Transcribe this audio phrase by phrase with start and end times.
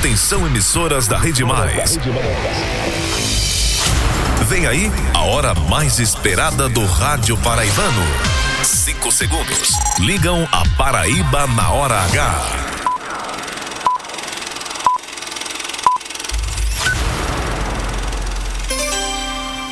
[0.00, 1.98] Atenção emissoras da Rede Mais.
[4.48, 8.00] Vem aí a hora mais esperada do rádio paraibano.
[8.64, 9.72] Cinco segundos.
[9.98, 12.40] Ligam a Paraíba na hora H.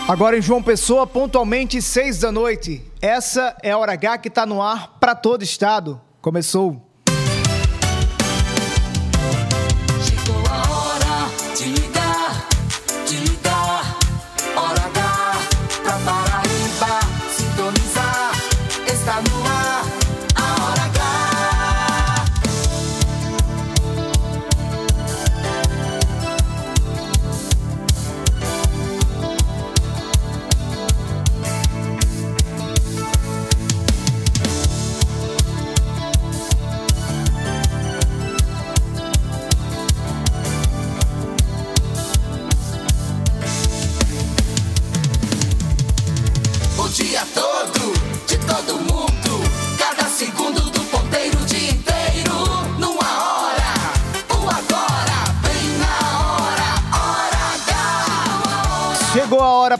[0.06, 2.84] Agora em João Pessoa, pontualmente seis da noite.
[3.00, 5.98] Essa é a hora H que está no ar para todo estado.
[6.20, 6.87] Começou.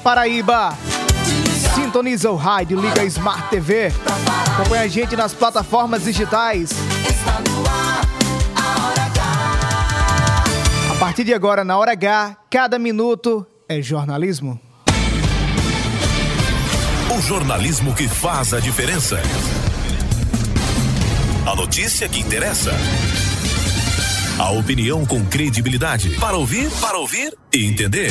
[0.08, 0.74] Paraíba.
[1.74, 3.92] Sintoniza o rádio, liga Smart TV.
[4.54, 6.70] Acompanha a gente nas plataformas digitais.
[10.90, 14.58] A partir de agora, na hora H, cada minuto é jornalismo.
[17.14, 19.20] O jornalismo que faz a diferença.
[21.46, 22.72] A notícia que interessa.
[24.38, 26.16] A opinião com credibilidade.
[26.18, 28.10] Para ouvir, para ouvir e entender.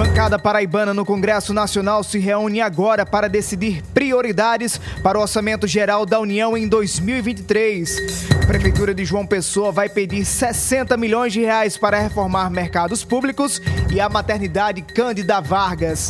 [0.00, 6.06] Bancada paraibana no Congresso Nacional se reúne agora para decidir prioridades para o Orçamento Geral
[6.06, 7.98] da União em 2023.
[8.42, 13.60] A Prefeitura de João Pessoa vai pedir 60 milhões de reais para reformar mercados públicos
[13.92, 16.08] e a maternidade Cândida Vargas.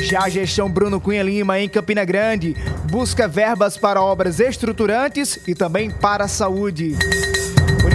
[0.00, 2.56] Já a gestão Bruno Cunha Lima, em Campina Grande,
[2.90, 6.96] busca verbas para obras estruturantes e também para a saúde.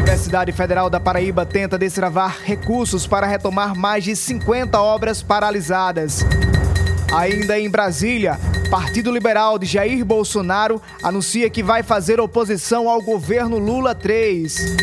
[0.05, 6.23] Universidade Federal da Paraíba tenta destravar recursos para retomar mais de 50 obras paralisadas.
[7.11, 8.39] Ainda em Brasília,
[8.69, 14.75] Partido Liberal de Jair Bolsonaro anuncia que vai fazer oposição ao governo Lula 3.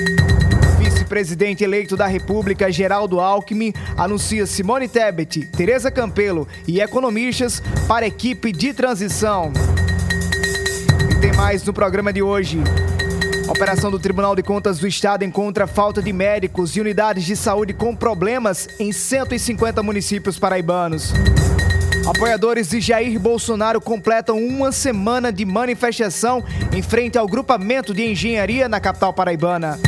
[0.81, 8.51] Vice-presidente eleito da República, Geraldo Alckmin, anuncia Simone Tebet, Tereza Campelo e economistas para equipe
[8.51, 9.53] de transição.
[11.09, 12.59] E tem mais no programa de hoje.
[13.63, 17.73] Operação do Tribunal de Contas do Estado encontra falta de médicos e unidades de saúde
[17.73, 21.13] com problemas em 150 municípios paraibanos.
[22.05, 26.43] Apoiadores de Jair Bolsonaro completam uma semana de manifestação
[26.73, 29.79] em frente ao grupamento de engenharia na capital paraibana.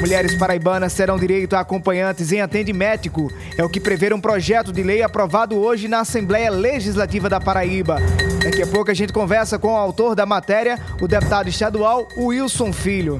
[0.00, 3.30] Mulheres paraibanas terão direito a acompanhantes em atendimento.
[3.58, 7.98] É o que prevê um projeto de lei aprovado hoje na Assembleia Legislativa da Paraíba.
[8.52, 12.70] Daqui a pouco a gente conversa com o autor da matéria, o deputado estadual Wilson
[12.70, 13.18] Filho.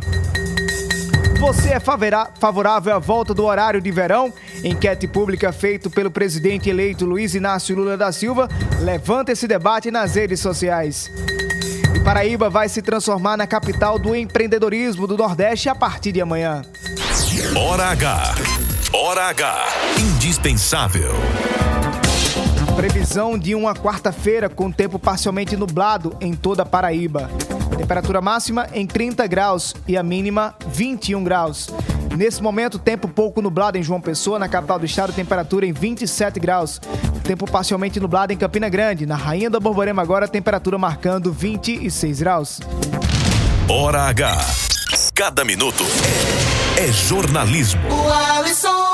[1.40, 4.30] Você é favorável à volta do horário de verão?
[4.62, 8.46] Enquete pública feita pelo presidente eleito Luiz Inácio Lula da Silva
[8.82, 11.10] levanta esse debate nas redes sociais.
[11.96, 16.60] E Paraíba vai se transformar na capital do empreendedorismo do Nordeste a partir de amanhã.
[17.56, 18.34] Hora H.
[18.92, 19.66] Hora H.
[19.98, 21.14] Indispensável.
[22.76, 27.30] Previsão de uma quarta-feira com tempo parcialmente nublado em toda a Paraíba.
[27.76, 31.68] Temperatura máxima em 30 graus e a mínima 21 graus.
[32.16, 36.38] Nesse momento, tempo pouco nublado em João Pessoa, na capital do estado, temperatura em 27
[36.40, 36.80] graus.
[37.24, 39.06] Tempo parcialmente nublado em Campina Grande.
[39.06, 42.60] Na Rainha da Borborema agora, temperatura marcando 26 graus.
[43.68, 44.38] Hora H.
[45.14, 45.84] Cada minuto
[46.76, 47.80] é jornalismo.
[47.90, 48.91] O Alisson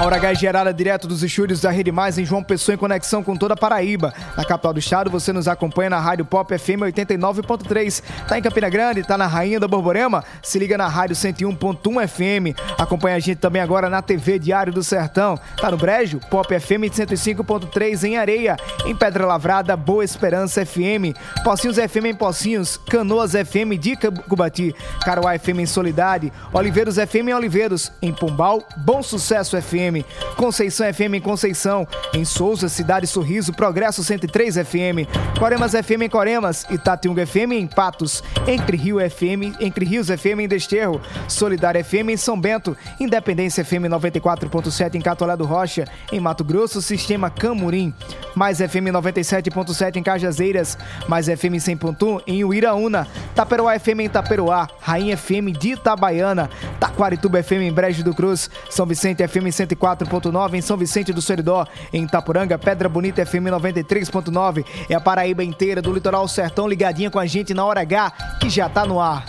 [0.00, 2.78] A Hora H é gerada direto dos estúdios da Rede Mais em João Pessoa em
[2.78, 4.14] conexão com toda a Paraíba.
[4.34, 8.02] Na capital do estado, você nos acompanha na Rádio Pop FM 89.3.
[8.26, 10.24] Tá em Campina Grande, tá na Rainha da Borborema?
[10.42, 12.58] Se liga na Rádio 101.1 FM.
[12.78, 15.38] Acompanha a gente também agora na TV Diário do Sertão.
[15.60, 16.18] Tá no Brejo?
[16.30, 18.56] Pop FM 105.3 em Areia.
[18.86, 21.12] Em Pedra Lavrada, Boa Esperança FM.
[21.44, 22.78] Pocinhos FM em Pocinhos.
[22.88, 23.96] Canoas FM de
[24.26, 24.74] Cubati.
[25.04, 26.32] Caruá FM em Solidade.
[26.54, 27.92] Oliveiros FM em Oliveiros.
[28.00, 29.89] Em Pombal, Bom Sucesso FM.
[29.90, 35.08] FM, Conceição FM em Conceição, em Souza, Cidade Sorriso, Progresso 103 FM,
[35.38, 40.48] Coremas FM em Coremas, Itatiunga FM em Patos, Entre Rio FM, Entre Rios FM em
[40.48, 46.44] Desterro, Solidária FM em São Bento, Independência FM 94.7 em Catolé do Rocha, em Mato
[46.44, 47.92] Grosso, Sistema Camurim,
[48.34, 50.78] Mais FM 97.7 em Cajazeiras,
[51.08, 56.48] Mais FM 100.1 em Uiraúna, Taperoá FM em Taperoá, Rainha FM de Itabaiana,
[56.78, 61.66] Taquarituba FM em Brejo do Cruz, São Vicente FM 104.9 em São Vicente do Soridó,
[61.92, 67.18] em Itapuranga, Pedra Bonita FM 93.9, é a Paraíba inteira do litoral sertão ligadinha com
[67.18, 69.24] a gente na hora H, que já tá no ar.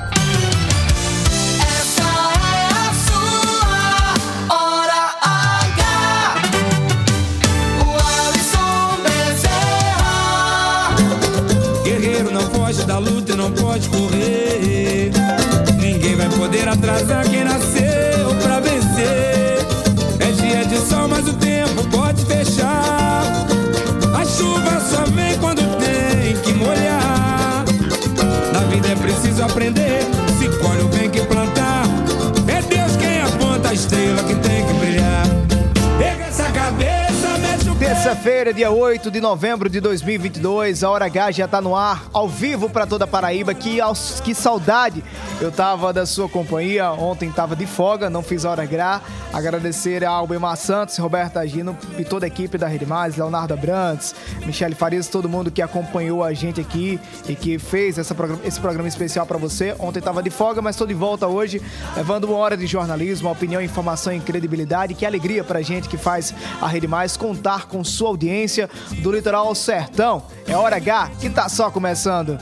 [1.61, 5.81] Essa é a sua hora H.
[7.85, 7.89] O
[8.27, 10.95] Alisson Bezerra.
[11.83, 15.11] Guerreiro não foge da luta e não pode correr.
[15.79, 17.80] Ninguém vai poder atrasar quem nasceu
[24.41, 27.63] chuva só vem quando tem que molhar.
[28.51, 30.01] Na vida é preciso aprender.
[30.39, 31.83] Se colhe o bem que plantar.
[32.47, 35.25] É Deus quem aponta a estrela que tem que brilhar.
[35.99, 37.37] Pega essa cabeça,
[37.69, 37.75] o.
[37.75, 42.27] Terça-feira, dia 8 de novembro de 2022, a Hora H já tá no ar, ao
[42.27, 43.53] vivo pra toda a Paraíba.
[43.53, 43.77] Que,
[44.23, 45.03] que saudade
[45.41, 46.91] eu tava da sua companhia.
[46.91, 49.01] Ontem tava de folga, não fiz Hora H.
[49.33, 54.13] Agradecer a Albemar Santos, Roberto Agino e toda a equipe da Rede Mais, Leonardo Abrantes,
[54.45, 58.87] Michele Farias, todo mundo que acompanhou a gente aqui e que fez essa esse programa
[58.87, 59.75] especial pra você.
[59.79, 61.61] Ontem tava de folga, mas tô de volta hoje,
[61.97, 64.93] levando uma hora de jornalismo, opinião, informação e credibilidade.
[64.93, 68.69] Que alegria pra gente que faz a Rede Mais contar com sua audiência
[69.01, 70.23] do litoral ao sertão.
[70.47, 72.37] É hora H que tá só começando.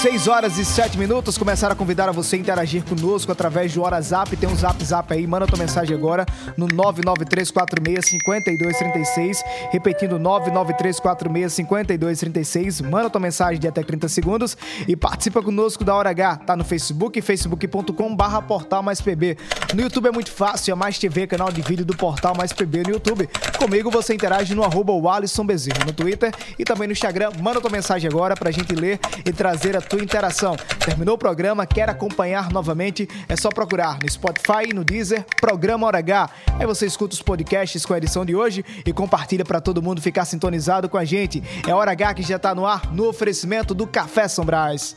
[0.00, 1.36] 6 horas e 7 minutos.
[1.36, 4.34] Começaram a convidar a você a interagir conosco através do WhatsApp.
[4.34, 5.26] Tem um zap zap aí.
[5.26, 6.24] Manda tua mensagem agora
[6.56, 9.40] no 993465236.
[9.70, 12.88] Repetindo, 993465236.
[12.88, 14.56] Manda tua mensagem de até 30 segundos
[14.88, 16.36] e participa conosco da Hora H.
[16.46, 19.36] Tá no Facebook, facebook.com barra Portal Mais PB.
[19.74, 22.84] No YouTube é muito fácil, é Mais TV, canal de vídeo do Portal Mais PB
[22.86, 23.28] no YouTube.
[23.58, 27.32] Comigo você interage no arroba o Alisson Bezerra no Twitter e também no Instagram.
[27.38, 30.56] Manda tua mensagem agora pra gente ler e trazer a tua interação.
[30.84, 33.08] Terminou o programa, quer acompanhar novamente?
[33.28, 36.30] É só procurar no Spotify e no Deezer, Programa Hora H.
[36.58, 40.00] Aí você escuta os podcasts com a edição de hoje e compartilha pra todo mundo
[40.00, 41.42] ficar sintonizado com a gente.
[41.66, 44.96] É Hora H que já tá no ar no oferecimento do Café São Brás.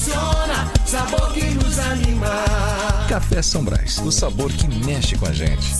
[0.00, 0.72] Emociona.
[0.86, 2.44] Sabor que nos anima.
[3.08, 5.74] Café São Brás, o sabor que mexe com a gente.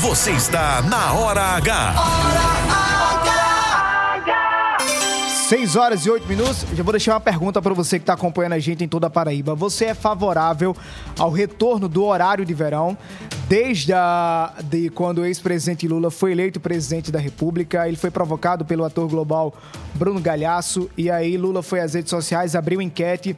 [0.00, 3.43] Você está na Hora H.
[5.44, 6.64] 6 horas e 8 minutos.
[6.74, 9.10] Já vou deixar uma pergunta para você que está acompanhando a gente em toda a
[9.10, 9.54] Paraíba.
[9.54, 10.74] Você é favorável
[11.18, 12.96] ao retorno do horário de verão?
[13.46, 18.64] Desde a, de quando o ex-presidente Lula foi eleito presidente da República, ele foi provocado
[18.64, 19.54] pelo ator global
[19.94, 20.90] Bruno Galhaço.
[20.96, 23.36] E aí Lula foi às redes sociais, abriu enquete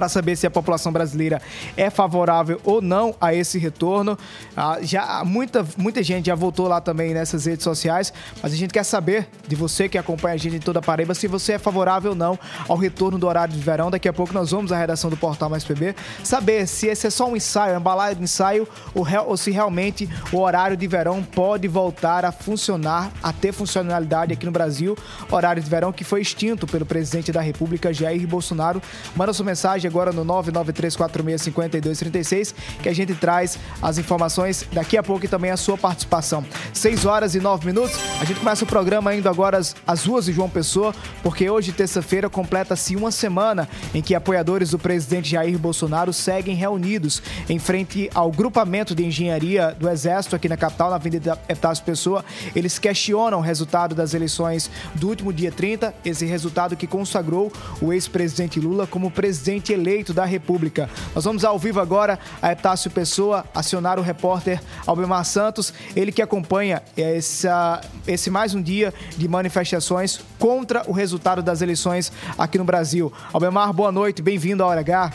[0.00, 1.42] para saber se a população brasileira
[1.76, 4.16] é favorável ou não a esse retorno.
[4.56, 8.10] Ah, já muita, muita gente já votou lá também nessas redes sociais,
[8.42, 11.12] mas a gente quer saber de você que acompanha a gente em toda a Paraíba
[11.14, 13.90] se você é favorável ou não ao retorno do horário de verão.
[13.90, 17.10] Daqui a pouco nós vamos à redação do Portal Mais PB saber se esse é
[17.10, 20.86] só um ensaio, uma balada de ensaio ou, real- ou se realmente o horário de
[20.86, 24.96] verão pode voltar a funcionar, a ter funcionalidade aqui no Brasil.
[25.30, 28.80] Horário de verão que foi extinto pelo presidente da República, Jair Bolsonaro.
[29.14, 35.24] Manda sua mensagem agora no 993465236 que a gente traz as informações daqui a pouco
[35.24, 36.44] e também a sua participação.
[36.72, 37.98] 6 horas e 9 minutos.
[38.20, 41.72] A gente começa o programa indo agora às, às ruas de João Pessoa, porque hoje,
[41.72, 48.08] terça-feira, completa-se uma semana em que apoiadores do presidente Jair Bolsonaro seguem reunidos em frente
[48.14, 52.24] ao grupamento de engenharia do Exército aqui na capital, na Avenida Etácio Pessoa.
[52.54, 57.92] Eles questionam o resultado das eleições do último dia 30, esse resultado que consagrou o
[57.92, 60.88] ex-presidente Lula como presidente eleito da República.
[61.14, 66.22] Nós vamos ao vivo agora a Etácio Pessoa acionar o repórter Albemar Santos, ele que
[66.22, 72.64] acompanha essa, esse mais um dia de manifestações contra o resultado das eleições aqui no
[72.64, 73.12] Brasil.
[73.32, 75.12] Albemar, boa noite, bem-vindo à Hora H.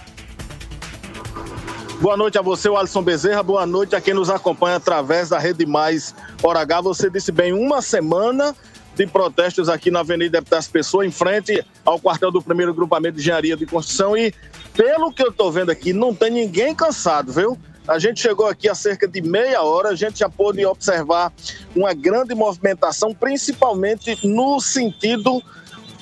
[2.01, 3.41] Boa noite a você, Alisson Bezerra.
[3.41, 6.81] Boa noite a quem nos acompanha através da Rede Mais Hora H.
[6.81, 8.53] Você disse bem, uma semana
[8.95, 13.21] de protestos aqui na Avenida das Pessoas, em frente ao quartel do primeiro grupamento de
[13.21, 14.15] engenharia de construção.
[14.15, 14.33] E
[14.73, 17.57] pelo que eu estou vendo aqui, não tem ninguém cansado, viu?
[17.87, 21.31] A gente chegou aqui há cerca de meia hora, a gente já pôde observar
[21.75, 25.41] uma grande movimentação, principalmente no sentido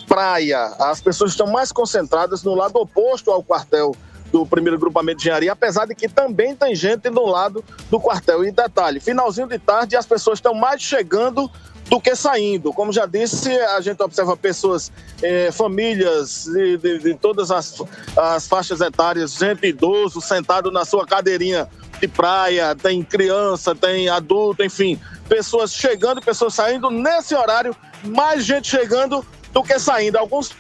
[0.08, 0.60] praia.
[0.80, 3.94] As pessoas estão mais concentradas no lado oposto ao quartel
[4.32, 8.46] do primeiro grupamento de engenharia, apesar de que também tem gente no lado do quartel.
[8.46, 11.52] E detalhe, finalzinho de tarde as pessoas estão mais chegando
[11.90, 12.72] do que saindo.
[12.74, 17.82] Como já disse, a gente observa pessoas, eh, famílias de, de, de todas as,
[18.16, 21.68] as, faixas etárias, gente idoso sentado na sua cadeirinha
[22.00, 26.90] de praia, tem criança, tem adulto, enfim, pessoas chegando, pessoas saindo.
[26.90, 30.18] Nesse horário, mais gente chegando do que saindo.
[30.18, 30.52] Alguns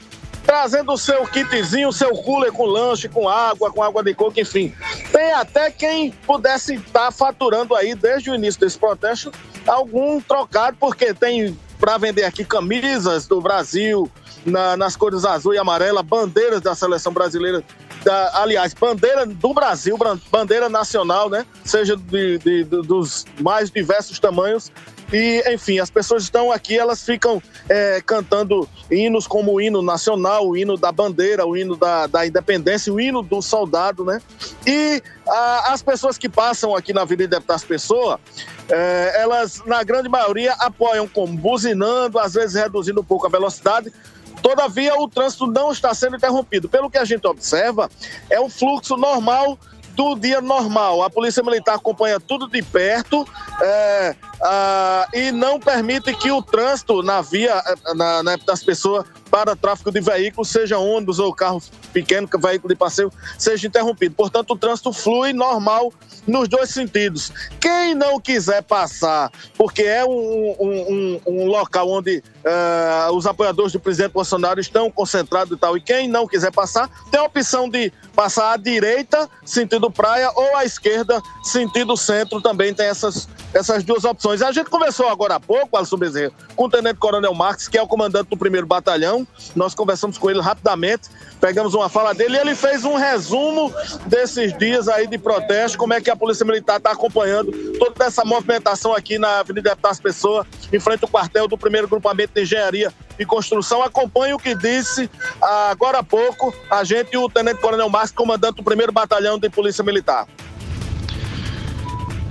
[0.45, 4.39] trazendo o seu kitzinho, o seu cooler com lanche, com água, com água de coco,
[4.39, 4.73] enfim.
[5.11, 9.31] Tem até quem pudesse estar faturando aí, desde o início desse protesto,
[9.65, 14.09] algum trocado, porque tem para vender aqui camisas do Brasil,
[14.45, 17.63] na, nas cores azul e amarela, bandeiras da seleção brasileira,
[18.03, 19.97] da, aliás, bandeira do Brasil,
[20.31, 21.45] bandeira nacional, né?
[21.63, 24.71] Seja de, de, dos mais diversos tamanhos,
[25.13, 30.47] e, enfim, as pessoas estão aqui, elas ficam é, cantando hinos como o hino nacional,
[30.47, 34.19] o hino da bandeira, o hino da, da independência, o hino do soldado, né?
[34.65, 38.19] E a, as pessoas que passam aqui na Avenida Deputadas Pessoa,
[38.67, 43.93] é, elas, na grande maioria, apoiam como buzinando, às vezes reduzindo um pouco a velocidade,
[44.43, 46.67] Todavia, o trânsito não está sendo interrompido.
[46.67, 47.89] Pelo que a gente observa,
[48.29, 49.57] é um fluxo normal
[49.95, 51.01] do dia normal.
[51.01, 53.25] A Polícia Militar acompanha tudo de perto
[53.61, 57.63] é, a, e não permite que o trânsito na via,
[57.95, 61.59] na, na das pessoas para tráfego de veículos, seja ônibus ou carro
[61.91, 64.13] pequeno, veículo de passeio, seja interrompido.
[64.13, 65.91] Portanto, o trânsito flui normal
[66.27, 67.31] nos dois sentidos.
[67.59, 73.71] Quem não quiser passar, porque é um, um, um, um local onde uh, os apoiadores
[73.71, 77.67] do presidente Bolsonaro estão concentrados e tal, e quem não quiser passar, tem a opção
[77.67, 83.83] de passar à direita, sentido praia, ou à esquerda, sentido centro, também tem essas, essas
[83.83, 84.41] duas opções.
[84.41, 87.81] A gente conversou agora há pouco, Alisson Bezerra, com o Tenente Coronel Marques, que é
[87.81, 92.39] o comandante do primeiro batalhão, nós conversamos com ele rapidamente, pegamos uma fala dele e
[92.39, 93.73] ele fez um resumo
[94.05, 98.25] desses dias aí de protesto, como é que a Polícia Militar está acompanhando toda essa
[98.25, 102.93] movimentação aqui na Avenida Deputadas Pessoa, em frente ao quartel do primeiro grupamento de engenharia
[103.19, 103.81] e construção.
[103.83, 105.09] Acompanhe o que disse
[105.41, 109.49] agora há pouco a gente e o Tenente Coronel Márcio, comandante do primeiro batalhão de
[109.49, 110.27] Polícia Militar.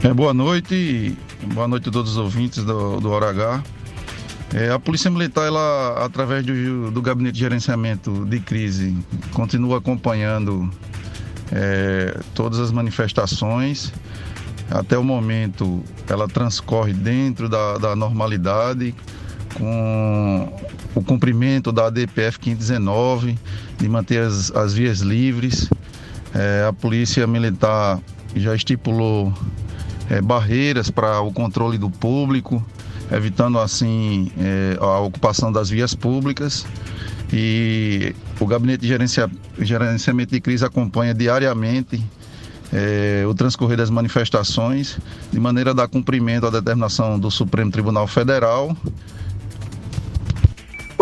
[0.04, 1.16] É, boa noite,
[1.54, 3.62] boa noite a todos os ouvintes do, do Hora H.
[4.52, 8.96] É, a Polícia Militar, ela, através do, do Gabinete de Gerenciamento de Crise,
[9.32, 10.68] continua acompanhando
[11.52, 13.92] é, todas as manifestações.
[14.68, 18.92] Até o momento, ela transcorre dentro da, da normalidade,
[19.54, 20.52] com
[20.96, 23.38] o cumprimento da ADPF 519,
[23.78, 25.70] de manter as, as vias livres.
[26.34, 28.00] É, a Polícia Militar
[28.34, 29.32] já estipulou
[30.12, 32.62] é, barreiras para o controle do público,
[33.10, 36.66] evitando assim é, a ocupação das vias públicas.
[37.32, 42.04] E o Gabinete de Gerenciamento de Crise acompanha diariamente
[42.70, 44.98] é, o transcorrer das manifestações,
[45.32, 48.76] de maneira a dar cumprimento à determinação do Supremo Tribunal Federal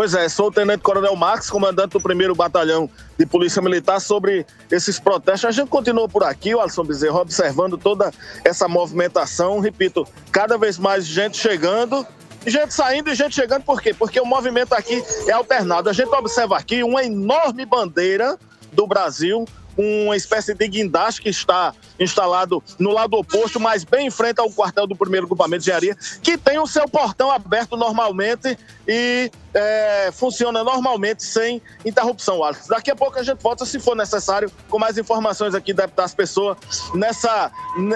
[0.00, 2.88] Pois é, sou o Tenente Coronel Marques, comandante do primeiro Batalhão
[3.18, 5.44] de Polícia Militar, sobre esses protestos.
[5.44, 8.10] A gente continua por aqui, o Alisson Bezerra, observando toda
[8.42, 9.60] essa movimentação.
[9.60, 12.06] Repito, cada vez mais gente chegando,
[12.46, 13.62] gente saindo e gente chegando.
[13.62, 13.92] Por quê?
[13.92, 15.90] Porque o movimento aqui é alternado.
[15.90, 18.38] A gente observa aqui uma enorme bandeira
[18.72, 19.44] do Brasil
[19.76, 24.50] uma espécie de guindaste que está instalado no lado oposto, mas bem em frente ao
[24.50, 30.10] quartel do primeiro grupamento de engenharia, que tem o seu portão aberto normalmente e é,
[30.12, 32.68] funciona normalmente sem interrupção, Alex.
[32.68, 36.14] Daqui a pouco a gente volta, se for necessário, com mais informações aqui da das
[36.14, 36.56] pessoas
[36.94, 37.50] nessa,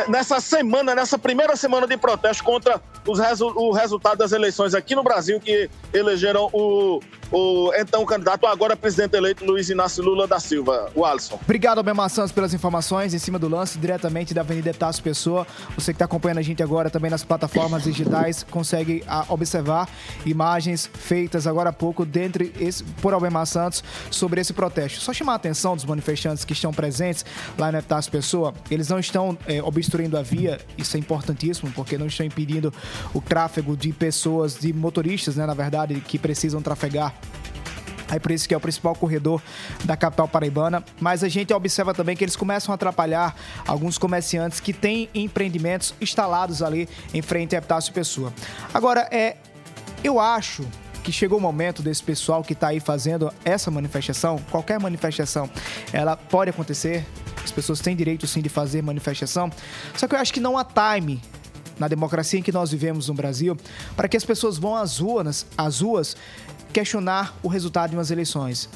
[0.09, 4.95] nessa semana, nessa primeira semana de protesto contra os resu o resultado das eleições aqui
[4.95, 10.41] no Brasil, que elegeram o, o então candidato, agora presidente eleito, Luiz Inácio Lula da
[10.41, 10.91] Silva.
[10.95, 11.39] O Alisson.
[11.43, 15.47] Obrigado, Albemar Santos, pelas informações em cima do lance, diretamente da Avenida Tasso Pessoa.
[15.77, 19.89] Você que está acompanhando a gente agora também nas plataformas digitais, consegue ah, observar
[20.25, 25.01] imagens feitas agora há pouco dentre esse, por Albemar Santos sobre esse protesto.
[25.01, 27.25] Só chamar a atenção dos manifestantes que estão presentes
[27.59, 31.99] lá na Epitácio Pessoa, eles não estão é, obstruindo a via, isso é importantíssimo, porque
[31.99, 32.73] não estão impedindo
[33.13, 37.15] o tráfego de pessoas, de motoristas, né, na verdade, que precisam trafegar
[38.09, 39.43] Aí por isso que é o principal corredor
[39.85, 40.85] da capital paraibana.
[41.01, 43.35] Mas a gente observa também que eles começam a atrapalhar
[43.67, 48.33] alguns comerciantes que têm empreendimentos instalados ali em frente a Epitácio Pessoa.
[48.73, 49.37] Agora, é,
[50.03, 50.65] eu acho
[51.05, 55.49] que chegou o momento desse pessoal que está aí fazendo essa manifestação, qualquer manifestação,
[55.93, 57.07] ela pode acontecer,
[57.45, 59.53] as pessoas têm direito sim de fazer manifestação,
[59.95, 61.21] só que eu acho que não há time
[61.79, 63.57] na democracia em que nós vivemos no Brasil
[63.95, 66.17] para que as pessoas vão às ruas, às ruas
[66.73, 68.71] questionar o resultado de umas eleições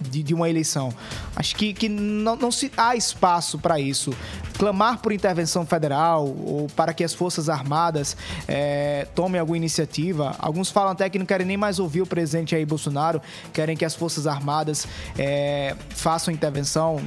[0.00, 0.92] de, de uma eleição.
[1.36, 4.12] Acho que, que não, não se há espaço para isso.
[4.58, 8.16] Clamar por intervenção federal ou para que as Forças Armadas
[8.46, 10.34] é, tomem alguma iniciativa.
[10.38, 13.84] Alguns falam até que não querem nem mais ouvir o presidente aí Bolsonaro, querem que
[13.84, 14.86] as Forças Armadas
[15.18, 17.00] é, façam intervenção.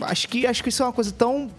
[0.00, 1.50] Acho que, acho que isso é uma coisa tão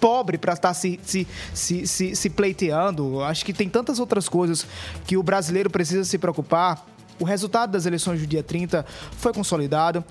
[0.00, 3.22] pobre para estar tá se, se, se, se, se pleiteando.
[3.22, 4.66] Acho que tem tantas outras coisas
[5.06, 6.84] que o brasileiro precisa se preocupar.
[7.20, 10.02] O resultado das eleições do dia 30 foi consolidado.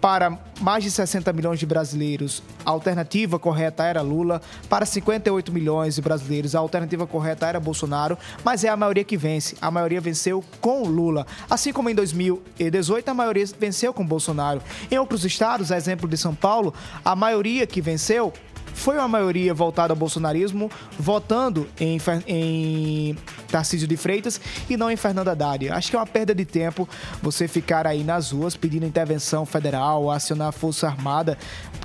[0.00, 4.40] Para mais de 60 milhões de brasileiros, a alternativa correta era Lula.
[4.68, 8.16] Para 58 milhões de brasileiros, a alternativa correta era Bolsonaro.
[8.44, 9.56] Mas é a maioria que vence.
[9.60, 11.26] A maioria venceu com Lula.
[11.50, 14.62] Assim como em 2018, a maioria venceu com Bolsonaro.
[14.88, 16.72] Em outros estados, a exemplo de São Paulo,
[17.04, 18.32] a maioria que venceu
[18.78, 23.18] foi uma maioria voltada ao bolsonarismo, votando em, em
[23.50, 25.68] Tarcísio de Freitas e não em Fernando Haddad.
[25.70, 26.88] Acho que é uma perda de tempo
[27.20, 31.36] você ficar aí nas ruas pedindo intervenção federal, acionar a Força Armada,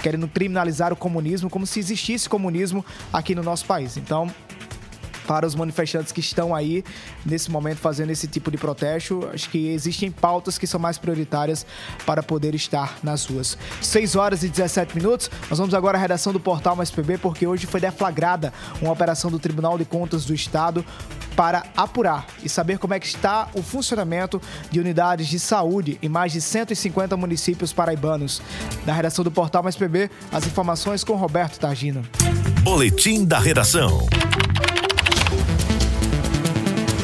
[0.02, 3.98] querendo criminalizar o comunismo, como se existisse comunismo aqui no nosso país.
[3.98, 4.32] Então,
[5.28, 6.84] para os manifestantes que estão aí
[7.26, 9.30] nesse momento fazendo esse tipo de protesto.
[9.34, 11.66] Acho que existem pautas que são mais prioritárias
[12.06, 13.58] para poder estar nas ruas.
[13.82, 15.30] 6 horas e 17 minutos.
[15.50, 19.32] Nós vamos agora à redação do portal Mais PB, porque hoje foi deflagrada uma operação
[19.32, 20.86] do Tribunal de Contas do Estado
[21.36, 26.10] para apurar e saber como é que está o funcionamento de unidades de saúde em
[26.10, 28.42] mais de 150 municípios paraibanos.
[28.86, 32.04] Da redação do portal Mais PB, as informações com Roberto Targino.
[32.64, 34.08] Boletim da redação.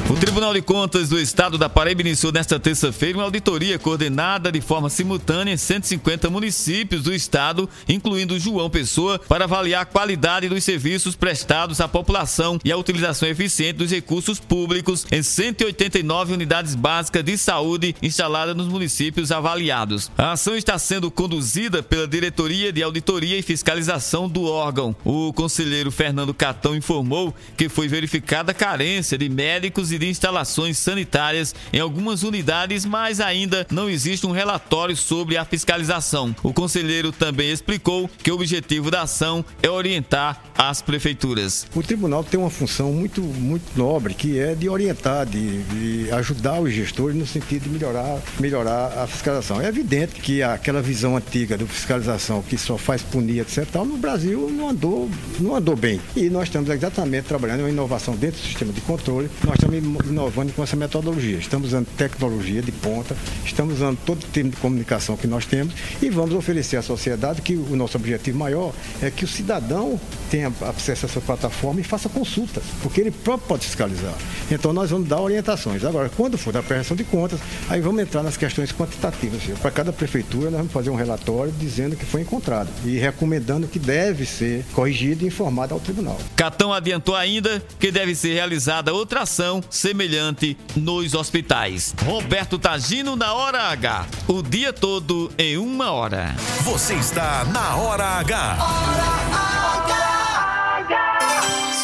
[0.10, 4.60] O Tribunal de Contas do Estado da Paraíba iniciou nesta terça-feira uma auditoria coordenada de
[4.60, 10.64] forma simultânea em 150 municípios do estado, incluindo João Pessoa, para avaliar a qualidade dos
[10.64, 17.24] serviços prestados à população e a utilização eficiente dos recursos públicos em 189 unidades básicas
[17.24, 20.10] de saúde instaladas nos municípios avaliados.
[20.18, 24.96] A ação está sendo conduzida pela Diretoria de Auditoria e Fiscalização do órgão.
[25.06, 30.78] O conselheiro Fernando Catão informou que foi verificada a carência de médicos e de instalações
[30.78, 36.36] sanitárias em algumas unidades, mas ainda não existe um relatório sobre a fiscalização.
[36.42, 41.68] O conselheiro também explicou que o objetivo da ação é orientar as prefeituras.
[41.76, 46.60] O tribunal tem uma função muito, muito nobre, que é de orientar, de, de ajudar
[46.60, 49.62] os gestores no sentido de melhorar, melhorar a fiscalização.
[49.62, 54.50] É evidente que aquela visão antiga de fiscalização que só faz punir, etc., no Brasil
[54.50, 55.10] não andou,
[55.40, 56.00] não andou bem.
[56.16, 59.30] E nós estamos exatamente trabalhando uma inovação dentro do sistema de controle.
[59.46, 61.38] Nós estamos inovando com essa metodologia.
[61.38, 65.74] Estamos usando tecnologia de ponta, estamos usando todo o tipo de comunicação que nós temos
[66.02, 70.00] e vamos oferecer à sociedade que o nosso objetivo maior é que o cidadão
[70.30, 74.14] tenha acesso a essa plataforma e faça consultas, porque ele próprio pode fiscalizar.
[74.52, 75.84] Então nós vamos dar orientações.
[75.84, 79.42] Agora, quando for da prestação de contas, aí vamos entrar nas questões quantitativas.
[79.62, 83.80] Para cada prefeitura, nós vamos fazer um relatório dizendo que foi encontrado e recomendando que
[83.80, 86.18] deve ser corrigido e informado ao tribunal.
[86.36, 91.94] Catão adiantou ainda que deve ser realizada outra ação semelhante nos hospitais.
[92.04, 94.08] Roberto Tagino na Hora H.
[94.28, 96.36] O dia todo em uma hora.
[96.64, 98.58] Você está na Hora H.
[98.60, 99.09] Hora H.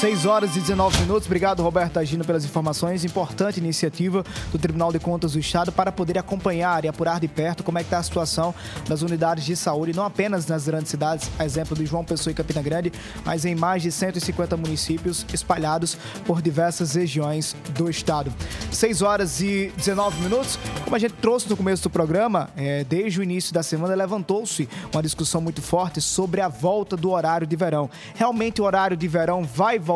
[0.05, 1.25] 6 horas e 19 minutos.
[1.25, 3.03] Obrigado, Roberto Agino, pelas informações.
[3.03, 7.63] Importante iniciativa do Tribunal de Contas do Estado para poder acompanhar e apurar de perto
[7.63, 8.53] como é que está a situação
[8.87, 12.35] das unidades de saúde, não apenas nas grandes cidades, a exemplo de João Pessoa e
[12.35, 12.93] Campina Grande,
[13.25, 18.31] mas em mais de 150 municípios espalhados por diversas regiões do estado.
[18.71, 20.59] 6 horas e 19 minutos.
[20.83, 24.69] Como a gente trouxe no começo do programa, é, desde o início da semana levantou-se
[24.93, 27.89] uma discussão muito forte sobre a volta do horário de verão.
[28.13, 29.94] Realmente o horário de verão vai voltar?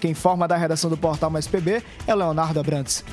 [0.00, 3.04] Quem informa da redação do Portal Mais PB é Leonardo Abrantes.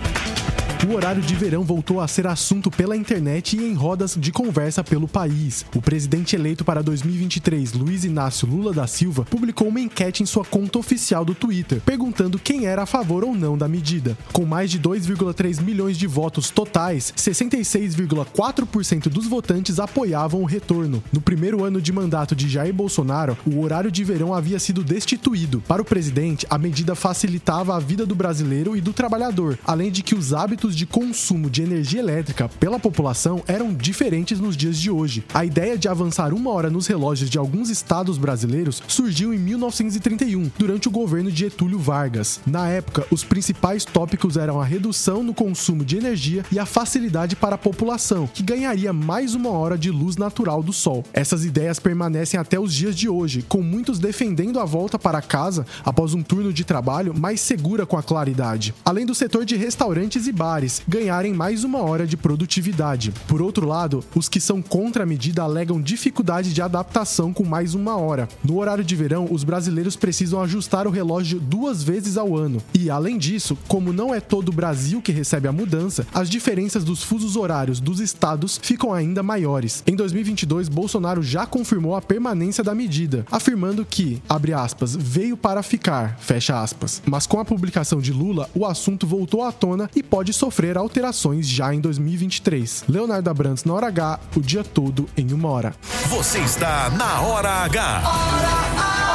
[0.85, 4.83] O horário de verão voltou a ser assunto pela internet e em rodas de conversa
[4.83, 5.65] pelo país.
[5.75, 10.45] O presidente eleito para 2023, Luiz Inácio Lula da Silva, publicou uma enquete em sua
[10.45, 14.15] conta oficial do Twitter, perguntando quem era a favor ou não da medida.
[14.31, 21.03] Com mais de 2,3 milhões de votos totais, 66,4% dos votantes apoiavam o retorno.
[21.11, 25.61] No primeiro ano de mandato de Jair Bolsonaro, o horário de verão havia sido destituído.
[25.67, 30.03] Para o presidente, a medida facilitava a vida do brasileiro e do trabalhador, além de
[30.03, 34.77] que os hábitos hábitos de consumo de energia elétrica pela população eram diferentes nos dias
[34.77, 35.23] de hoje.
[35.33, 40.51] A ideia de avançar uma hora nos relógios de alguns estados brasileiros surgiu em 1931,
[40.57, 42.39] durante o governo de Getúlio Vargas.
[42.45, 47.35] Na época, os principais tópicos eram a redução no consumo de energia e a facilidade
[47.35, 51.03] para a população, que ganharia mais uma hora de luz natural do sol.
[51.13, 55.65] Essas ideias permanecem até os dias de hoje, com muitos defendendo a volta para casa
[55.85, 58.73] após um turno de trabalho mais segura com a claridade.
[58.83, 60.56] Além do setor de restaurantes e bares
[60.87, 63.13] ganharem mais uma hora de produtividade.
[63.27, 67.75] Por outro lado, os que são contra a medida alegam dificuldade de adaptação com mais
[67.75, 68.27] uma hora.
[68.43, 72.61] No horário de verão, os brasileiros precisam ajustar o relógio duas vezes ao ano.
[72.73, 76.83] E, além disso, como não é todo o Brasil que recebe a mudança, as diferenças
[76.83, 79.83] dos fusos horários dos estados ficam ainda maiores.
[79.87, 85.63] Em 2022, Bolsonaro já confirmou a permanência da medida, afirmando que, abre aspas, veio para
[85.63, 87.01] ficar, fecha aspas.
[87.05, 90.46] Mas com a publicação de Lula, o assunto voltou à tona e pode sofrer
[90.77, 92.85] alterações já em 2023.
[92.87, 95.75] Leonardo Abrantes na hora H, o dia todo em uma hora.
[96.09, 99.06] Você está na Hora H.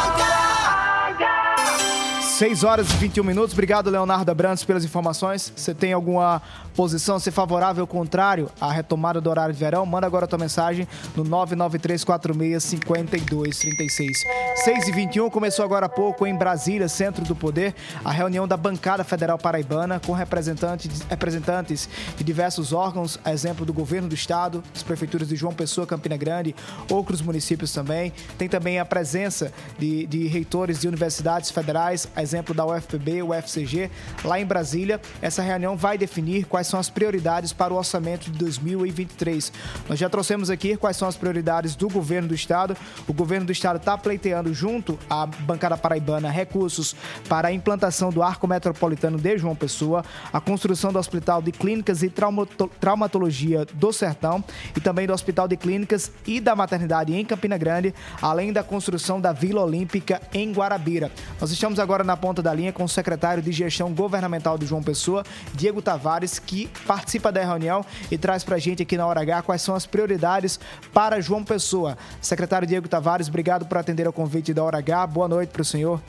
[2.43, 3.53] 6 horas e 21 minutos.
[3.53, 5.53] Obrigado, Leonardo Abrantes, pelas informações.
[5.55, 6.43] Você tem alguma
[6.75, 9.87] posição, se favorável ou contrário à retomada do horário de verão?
[9.87, 14.25] Manda agora a tua mensagem no 993465236.
[14.57, 18.57] 6 e 21 começou agora há pouco em Brasília, Centro do Poder, a reunião da
[18.57, 24.65] bancada federal paraibana com representantes, representantes de diversos órgãos, a exemplo do governo do estado,
[24.75, 26.57] as prefeituras de João Pessoa, Campina Grande,
[26.91, 28.13] outros municípios também.
[28.37, 33.91] Tem também a presença de, de reitores de universidades federais, a exemplo da UFPB, UFCG,
[34.25, 35.01] lá em Brasília.
[35.21, 39.53] Essa reunião vai definir quais são as prioridades para o orçamento de 2023.
[39.89, 42.75] Nós já trouxemos aqui quais são as prioridades do governo do estado.
[43.07, 46.97] O governo do estado está pleiteando junto à bancada paraibana recursos
[47.29, 52.03] para a implantação do arco metropolitano de João Pessoa, a construção do Hospital de Clínicas
[52.03, 54.43] e Traumato- Traumatologia do Sertão
[54.75, 59.21] e também do Hospital de Clínicas e da Maternidade em Campina Grande, além da construção
[59.21, 61.11] da Vila Olímpica em Guarabira.
[61.41, 64.83] Nós estamos agora na ponta da linha com o secretário de Gestão Governamental de João
[64.83, 69.21] Pessoa, Diego Tavares, que participa da reunião e traz para a gente aqui na Hora
[69.21, 70.59] H quais são as prioridades
[70.93, 71.97] para João Pessoa.
[72.21, 75.07] Secretário Diego Tavares, obrigado por atender ao convite da Hora H.
[75.07, 76.01] Boa noite para o senhor.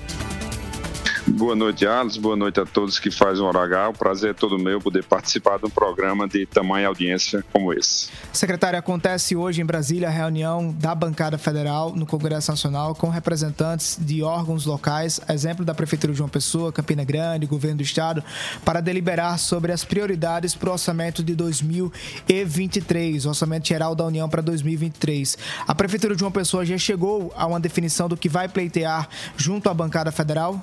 [1.26, 2.20] Boa noite, Alice.
[2.20, 3.90] Boa noite a todos que fazem o Hora.
[3.90, 8.10] O prazer é todo meu poder participar de um programa de tamanha audiência como esse.
[8.34, 13.98] Secretário, acontece hoje em Brasília a reunião da bancada federal no Congresso Nacional com representantes
[14.02, 18.22] de órgãos locais, exemplo da Prefeitura de João Pessoa, Campina Grande, Governo do Estado,
[18.66, 24.28] para deliberar sobre as prioridades para o orçamento de 2023, o orçamento geral da União
[24.28, 25.38] para 2023.
[25.66, 29.08] A Prefeitura de João Pessoa já chegou a uma definição do que vai pleitear
[29.38, 30.62] junto à bancada federal?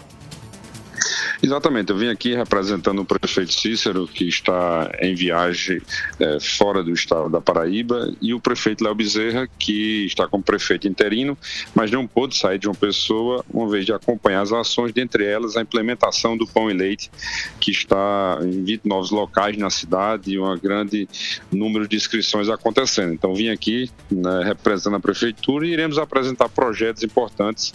[1.43, 5.81] Exatamente, eu vim aqui representando o prefeito Cícero, que está em viagem
[6.19, 10.87] eh, fora do estado da Paraíba, e o prefeito Léo Bezerra, que está como prefeito
[10.87, 11.39] interino,
[11.75, 15.57] mas não pôde sair de uma pessoa, uma vez de acompanhar as ações, dentre elas
[15.57, 17.11] a implementação do pão e leite,
[17.59, 21.09] que está em 29 locais na cidade e um grande
[21.51, 23.15] número de inscrições acontecendo.
[23.15, 27.73] Então, vim aqui né, representando a prefeitura e iremos apresentar projetos importantes,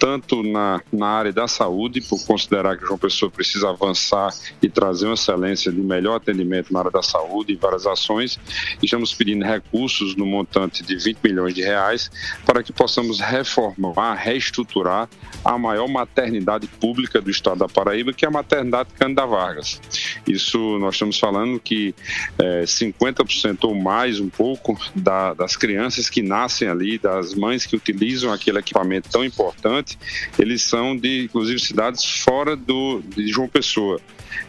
[0.00, 5.04] tanto na, na área da saúde, por considerar que João Pessoa precisa avançar e trazer
[5.04, 8.40] uma excelência de melhor atendimento na área da saúde e várias ações.
[8.82, 12.10] Estamos pedindo recursos no montante de 20 milhões de reais
[12.46, 15.06] para que possamos reformar, reestruturar
[15.44, 19.78] a maior maternidade pública do estado da Paraíba, que é a maternidade Cândida Vargas.
[20.26, 21.94] Isso nós estamos falando que
[22.38, 27.76] é, 50% ou mais, um pouco, da, das crianças que nascem ali, das mães que
[27.76, 29.98] utilizam aquele equipamento tão importante,
[30.38, 34.00] eles são de, inclusive, cidades fora do, de João Pessoa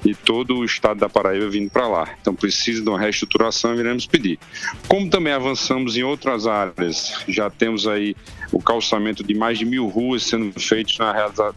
[0.04, 2.10] e todo o estado da Paraíba vindo para lá.
[2.22, 4.40] Então precisa de uma reestruturação e iremos pedir.
[4.88, 8.16] Como também avançamos em outras áreas, já temos aí
[8.52, 11.14] o calçamento de mais de mil ruas sendo feitos na,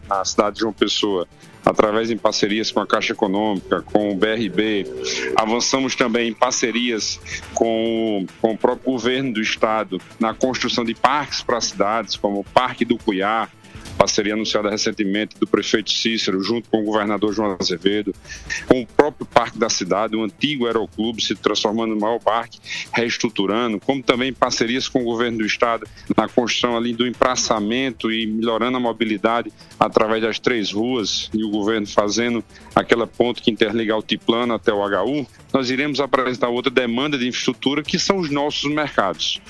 [0.07, 1.27] na cidade de João Pessoa
[1.65, 4.85] através em parcerias com a Caixa Econômica, com o BRB.
[5.35, 7.19] Avançamos também em parcerias
[7.53, 12.43] com, com o próprio governo do estado na construção de parques para cidades, como o
[12.43, 13.47] Parque do Cuiá,
[13.99, 18.15] parceria anunciada recentemente do prefeito Cícero, junto com o governador João Azevedo,
[18.65, 22.59] com o próprio parque da cidade, o antigo aeroclube, se transformando no maior parque,
[22.93, 25.85] reestruturando, como também parcerias com o governo do estado
[26.15, 31.49] na construção ali do empraçamento e melhorando a mobilidade através das três ruas e o
[31.49, 32.41] governo fazendo
[32.73, 37.27] aquela ponte que interliga o Altiplano até o HU, nós iremos apresentar outra demanda de
[37.27, 39.41] infraestrutura que são os nossos mercados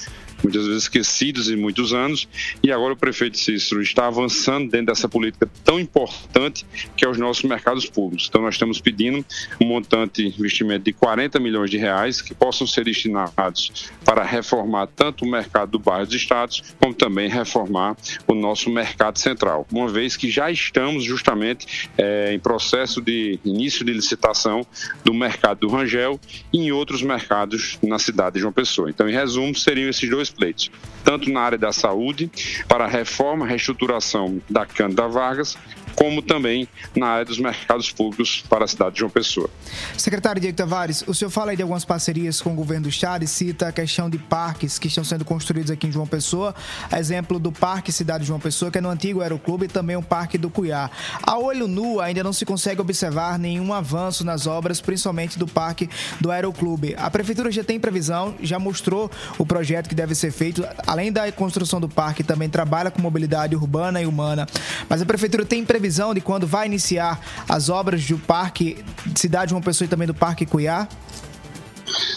[0.44, 2.28] muitas vezes esquecidos em muitos anos,
[2.64, 7.18] e agora o prefeito Cícero está avançando dentro dessa política tão importante que é os
[7.18, 8.28] nossos mercados públicos.
[8.30, 9.26] Então nós estamos pedindo
[9.62, 14.88] um montante de investimento de 40 milhões de reais que possam ser destinados para reformar
[14.88, 17.96] tanto o mercado do bairro dos estados, como também reformar
[18.28, 23.86] o nosso mercado central, uma vez que já estamos justamente é, em processo de início
[23.86, 24.66] de licitação
[25.04, 26.20] do mercado do Rangel
[26.52, 28.90] e em outros mercados na cidade de João Pessoa.
[28.90, 30.72] Então, em resumo, seriam esses dois pleitos,
[31.04, 32.30] tanto na área da saúde,
[32.68, 35.58] para a reforma, reestruturação da Cândida Vargas,
[35.96, 39.50] como também na área dos mercados públicos para a cidade de João Pessoa.
[39.98, 43.24] Secretário Diego Tavares, o senhor fala aí de algumas parcerias com o governo do estado
[43.24, 46.56] e cita a questão de parques que estão sendo construídos aqui em João Pessoa,
[46.98, 50.02] exemplo do Parque Cidade de João Pessoa, que é no antigo Aeroclube, e também o
[50.02, 50.90] Parque do Cuiá.
[51.22, 55.90] A olho nu, ainda não se consegue observar nenhum avanço nas obras, principalmente do Parque
[56.20, 56.96] do Aeroclube.
[56.98, 61.32] A Prefeitura já tem previsão, já mostrou o projeto que deve ser feito, além da
[61.32, 64.48] construção do parque, também trabalha com mobilidade urbana e humana,
[64.88, 68.84] mas a Prefeitura tem previsão de quando vai iniciar as obras do Parque
[69.16, 70.88] Cidade João Pessoa e também do Parque Cuiá?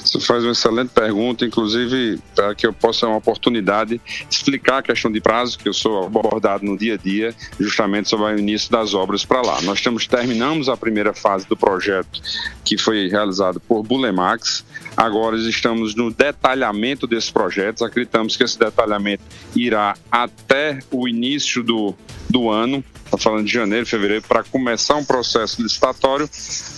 [0.02, 4.82] Você faz uma excelente pergunta, inclusive para que eu possa uma oportunidade de explicar a
[4.82, 8.70] questão de prazo, que eu sou abordado no dia a dia, justamente sobre o início
[8.70, 9.60] das obras para lá.
[9.62, 12.20] Nós temos, terminamos a primeira fase do projeto
[12.64, 14.64] que foi realizado por Bulemax.
[14.96, 17.82] Agora estamos no detalhamento desses projetos.
[17.82, 19.22] Acreditamos que esse detalhamento
[19.56, 21.94] irá até o início do,
[22.28, 26.28] do ano, está falando de janeiro, fevereiro, para começar um processo licitatório,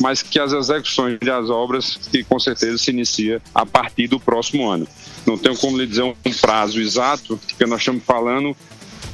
[0.01, 4.69] mas que as execuções das obras, que com certeza se inicia a partir do próximo
[4.69, 4.87] ano.
[5.27, 8.57] Não tenho como lhe dizer um prazo exato, porque nós estamos falando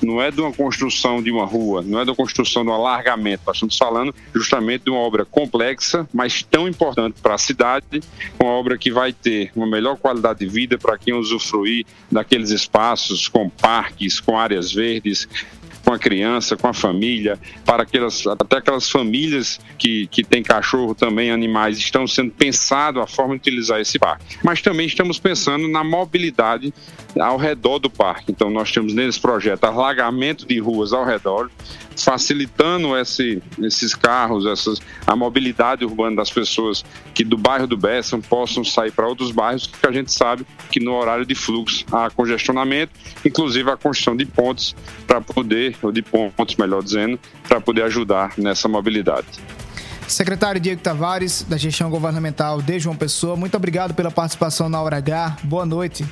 [0.03, 3.43] não é de uma construção de uma rua, não é da construção de um alargamento.
[3.47, 8.01] Nós estamos falando justamente de uma obra complexa, mas tão importante para a cidade,
[8.39, 13.29] uma obra que vai ter uma melhor qualidade de vida para quem usufruir daqueles espaços
[13.29, 15.29] com parques, com áreas verdes,
[15.91, 20.95] com a criança, com a família, para aquelas, até aquelas famílias que, que têm cachorro
[20.95, 24.37] também, animais, estão sendo pensado a forma de utilizar esse parque.
[24.45, 26.73] Mas também estamos pensando na mobilidade
[27.19, 28.31] ao redor do parque.
[28.31, 31.51] Então nós temos nesse projeto alargamento de ruas ao redor,
[31.97, 38.21] facilitando esse, esses carros, essas, a mobilidade urbana das pessoas que do bairro do Bessam
[38.21, 42.09] possam sair para outros bairros, que a gente sabe que no horário de fluxo há
[42.11, 42.93] congestionamento,
[43.25, 44.75] inclusive a construção de pontes
[45.07, 49.27] para poder, ou de pontos, melhor dizendo, para poder ajudar nessa mobilidade.
[50.07, 54.97] Secretário Diego Tavares, da gestão governamental de João Pessoa, muito obrigado pela participação na Hora
[54.97, 55.39] H.
[55.45, 56.05] Boa noite.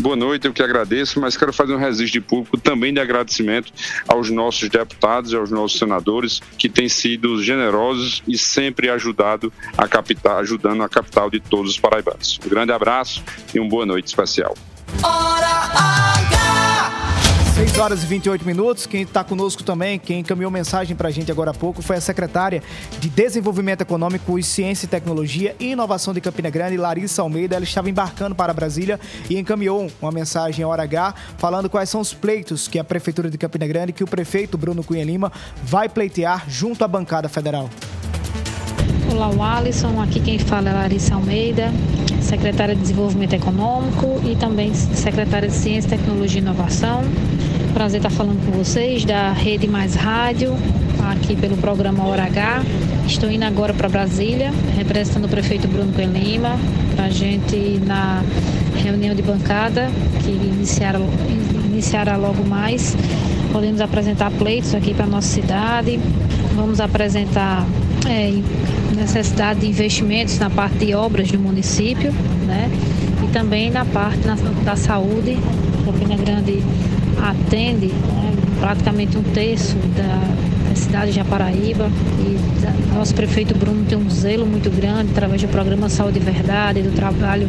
[0.00, 3.72] Boa noite, eu que agradeço, mas quero fazer um registro de público também de agradecimento
[4.06, 9.88] aos nossos deputados e aos nossos senadores que têm sido generosos e sempre ajudado a
[9.88, 12.38] capital, ajudando a capital de todos os paraibanos.
[12.46, 14.54] Um grande abraço e uma boa noite especial.
[15.02, 16.37] Hora
[17.58, 18.86] 6 horas e 28 minutos.
[18.86, 22.00] Quem está conosco também, quem encaminhou mensagem para a gente agora há pouco, foi a
[22.00, 22.62] secretária
[23.00, 27.56] de Desenvolvimento Econômico, Ciência e Tecnologia e Inovação de Campina Grande, Larissa Almeida.
[27.56, 32.00] Ela estava embarcando para Brasília e encaminhou uma mensagem à hora H falando quais são
[32.00, 35.88] os pleitos que a Prefeitura de Campina Grande, que o prefeito Bruno Cunha Lima vai
[35.88, 37.68] pleitear junto à bancada federal.
[39.10, 40.00] Olá, Alisson.
[40.00, 41.72] Aqui quem fala é Larissa Almeida,
[42.28, 47.02] secretária de Desenvolvimento Econômico e também secretária de Ciência, Tecnologia e Inovação.
[47.72, 50.54] Prazer estar falando com vocês da Rede Mais Rádio,
[51.10, 52.62] aqui pelo programa Hora H.
[53.06, 56.58] Estou indo agora para Brasília, representando o prefeito Bruno Cunha Lima,
[56.94, 58.22] para a gente na
[58.76, 59.88] reunião de bancada,
[60.22, 61.00] que iniciará,
[61.64, 62.94] iniciará logo mais.
[63.50, 65.98] Podemos apresentar pleitos aqui para a nossa cidade.
[66.54, 67.66] Vamos apresentar
[68.06, 68.34] é,
[68.98, 72.12] necessidade de investimentos na parte de obras do município,
[72.46, 72.70] né?
[73.24, 74.34] E também na parte na,
[74.64, 75.38] da saúde.
[75.84, 76.62] Campina Grande
[77.22, 80.27] atende né, praticamente um terço da,
[80.88, 82.38] cidade de Japaraíba e
[82.94, 87.46] nosso prefeito Bruno tem um zelo muito grande através do programa Saúde Verdade, do trabalho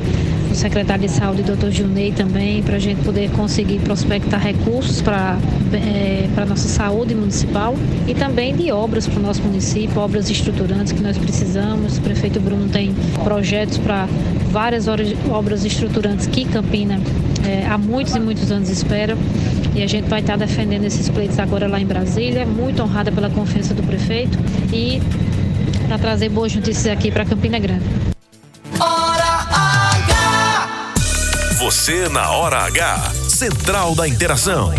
[0.50, 5.38] do secretário de Saúde, doutor Junei, também, para a gente poder conseguir prospectar recursos para
[5.74, 7.76] é, a nossa saúde municipal
[8.08, 11.98] e também de obras para o nosso município, obras estruturantes que nós precisamos.
[11.98, 14.08] O prefeito Bruno tem projetos para
[14.52, 17.00] várias obras estruturantes que Campina
[17.46, 19.18] é, há muitos e muitos anos espera.
[19.76, 23.30] E a gente vai estar defendendo esses pleitos agora lá em Brasília, muito honrada pela
[23.30, 24.38] confiança do prefeito
[24.74, 25.02] e
[25.88, 27.86] para trazer boas notícias aqui para Campina Grande.
[31.60, 33.19] Você na hora H.
[33.40, 34.70] Central da Interação.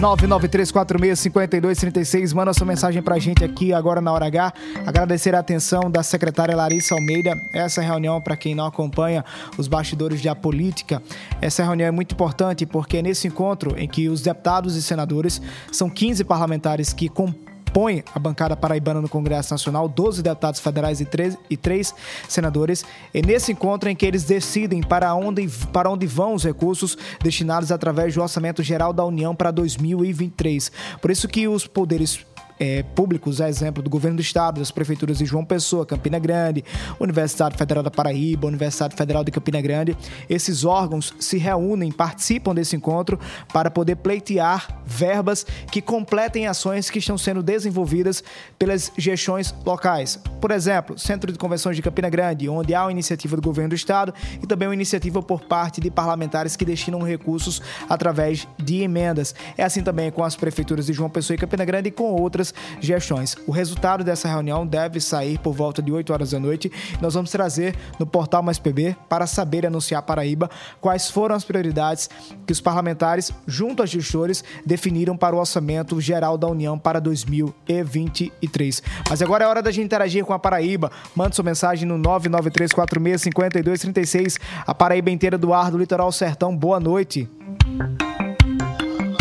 [0.00, 2.34] 993465236.
[2.34, 4.52] Manda sua mensagem pra gente aqui agora na hora H.
[4.84, 7.40] Agradecer a atenção da secretária Larissa Almeida.
[7.52, 9.24] Essa reunião, para quem não acompanha
[9.56, 11.00] os bastidores da política,
[11.40, 15.40] essa reunião é muito importante porque é nesse encontro em que os deputados e senadores
[15.70, 21.00] são 15 parlamentares que compõem compõe a bancada paraibana no Congresso Nacional, 12 deputados federais
[21.00, 21.94] e 3, e 3
[22.28, 22.84] senadores.
[23.14, 27.72] E nesse encontro em que eles decidem para onde, para onde vão os recursos destinados
[27.72, 30.70] através do Orçamento Geral da União para 2023.
[31.00, 32.20] Por isso que os poderes
[32.62, 36.64] é, públicos, a exemplo do governo do estado, das prefeituras de João Pessoa, Campina Grande,
[37.00, 39.96] Universidade Federal da Paraíba, Universidade Federal de Campina Grande,
[40.30, 43.18] esses órgãos se reúnem, participam desse encontro
[43.52, 48.22] para poder pleitear verbas que completem ações que estão sendo desenvolvidas
[48.56, 50.20] pelas gestões locais.
[50.40, 53.74] Por exemplo, Centro de Convenções de Campina Grande, onde há uma iniciativa do governo do
[53.74, 59.34] estado e também uma iniciativa por parte de parlamentares que destinam recursos através de emendas.
[59.58, 62.51] É assim também com as prefeituras de João Pessoa e Campina Grande e com outras
[62.80, 63.36] gestões.
[63.46, 66.70] O resultado dessa reunião deve sair por volta de 8 horas da noite.
[67.00, 72.08] Nós vamos trazer no portal Mais PB para saber anunciar Paraíba quais foram as prioridades
[72.46, 78.82] que os parlamentares, junto aos gestores, definiram para o orçamento geral da União para 2023.
[79.08, 80.90] Mas agora é hora da gente interagir com a Paraíba.
[81.14, 84.38] Mande sua mensagem no 993465236.
[84.66, 86.56] A Paraíba inteira do ar do Litoral Sertão.
[86.56, 87.28] Boa noite.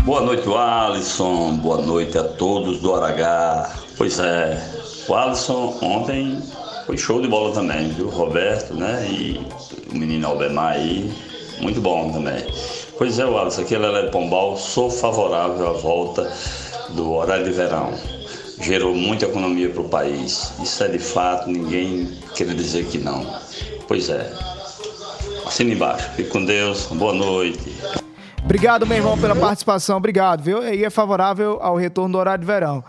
[0.03, 1.57] Boa noite, Alisson.
[1.57, 3.71] Boa noite a todos do Aragá.
[3.95, 4.59] Pois é,
[5.07, 6.41] o Alisson ontem
[6.87, 8.09] foi show de bola também, viu?
[8.09, 9.07] Roberto, né?
[9.07, 9.39] E
[9.91, 11.13] o menino Albemar aí,
[11.61, 12.43] muito bom também.
[12.97, 16.31] Pois é, Alisson, aqui é Lelé Pombal, sou favorável à volta
[16.89, 17.93] do horário de verão.
[18.59, 20.51] Gerou muita economia para o país.
[20.63, 23.23] Isso é de fato, ninguém quer dizer que não.
[23.87, 24.33] Pois é.
[25.45, 26.09] Assina embaixo.
[26.15, 26.87] Fique com Deus.
[26.87, 28.00] Boa noite.
[28.51, 29.95] Obrigado, meu irmão, pela participação.
[29.95, 30.61] Obrigado, viu?
[30.61, 32.83] E é favorável ao retorno do horário de verão.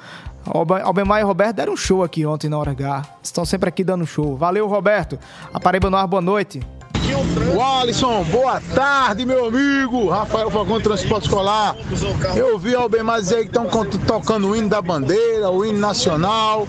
[0.82, 3.04] Albemar e Roberto deram um show aqui ontem na hora H.
[3.22, 4.36] Estão sempre aqui dando show.
[4.36, 5.16] Valeu, Roberto.
[5.54, 6.60] A Paraíba no ar, boa noite.
[7.54, 10.08] O Alisson, boa tarde, meu amigo.
[10.08, 11.76] Rafael Falcão, Transporte Escolar.
[12.34, 13.68] Eu vi Albemar dizer que estão
[14.04, 16.66] tocando o hino da bandeira, o hino nacional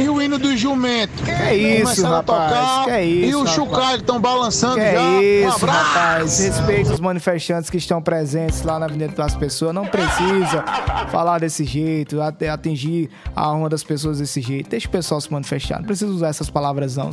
[0.00, 1.22] e o hino do jumento.
[1.22, 2.18] Que é isso, rapaz.
[2.18, 3.54] a tocar que é isso, e os rapaz.
[3.56, 5.00] chocalhos estão balançando Que já.
[5.00, 6.38] é isso, um rapaz.
[6.38, 9.74] Respeita os manifestantes que estão presentes lá na Avenida das Pessoas.
[9.74, 10.64] Não precisa
[11.10, 14.70] falar desse jeito, atingir a honra das pessoas desse jeito.
[14.70, 15.78] Deixa o pessoal se manifestar.
[15.78, 17.10] Não precisa usar essas palavras, não.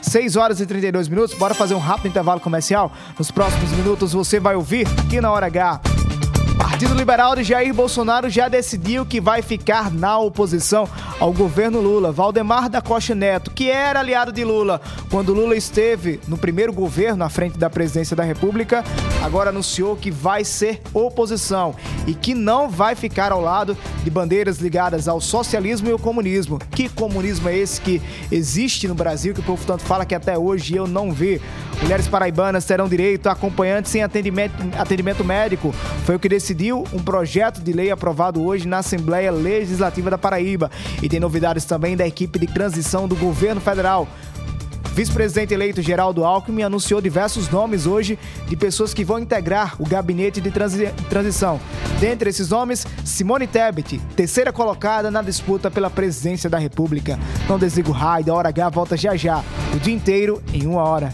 [0.00, 1.36] 6 horas e 32 minutos.
[1.36, 2.92] Bora fazer um rápido intervalo comercial.
[3.18, 5.80] Nos próximos minutos você vai ouvir aqui na Hora H.
[6.78, 10.88] Partido Liberal de Jair Bolsonaro já decidiu que vai ficar na oposição
[11.18, 12.12] ao governo Lula.
[12.12, 17.24] Valdemar da Costa Neto, que era aliado de Lula quando Lula esteve no primeiro governo
[17.24, 18.84] à frente da presidência da República,
[19.24, 21.74] agora anunciou que vai ser oposição
[22.06, 26.60] e que não vai ficar ao lado de bandeiras ligadas ao socialismo e ao comunismo.
[26.70, 30.38] Que comunismo é esse que existe no Brasil, que o povo tanto fala que até
[30.38, 31.40] hoje eu não vi?
[31.82, 35.72] Mulheres paraibanas terão direito a acompanhantes sem atendimento, atendimento médico.
[36.04, 40.70] Foi o que decidiu um projeto de lei aprovado hoje na Assembleia Legislativa da Paraíba.
[41.02, 44.06] E tem novidades também da equipe de transição do governo federal.
[44.94, 50.40] Vice-presidente eleito Geraldo Alckmin anunciou diversos nomes hoje de pessoas que vão integrar o gabinete
[50.40, 51.60] de transi- transição.
[52.00, 57.16] Dentre esses nomes, Simone Tebet, terceira colocada na disputa pela presidência da República.
[57.48, 60.82] Não desliga o raio, a hora H volta já já, o dia inteiro em uma
[60.82, 61.12] hora.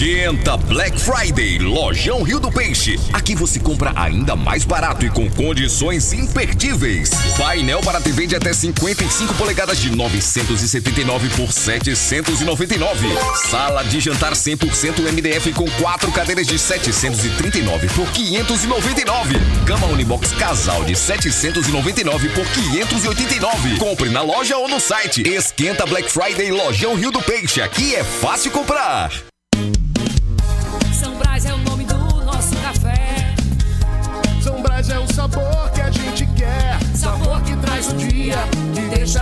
[0.00, 2.98] Esquenta Black Friday, Lojão Rio do Peixe.
[3.12, 7.10] Aqui você compra ainda mais barato e com condições imperdíveis.
[7.36, 13.08] Painel para TV de até 55 polegadas de 979 por 799.
[13.50, 19.36] Sala de jantar 100% MDF com quatro cadeiras de 739 por 599.
[19.66, 23.76] Cama Unibox Casal de 799 por 589.
[23.76, 25.20] Compre na loja ou no site.
[25.28, 27.60] Esquenta Black Friday, Lojão Rio do Peixe.
[27.60, 29.10] Aqui é fácil comprar.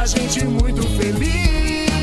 [0.08, 1.98] Gente muito feliz.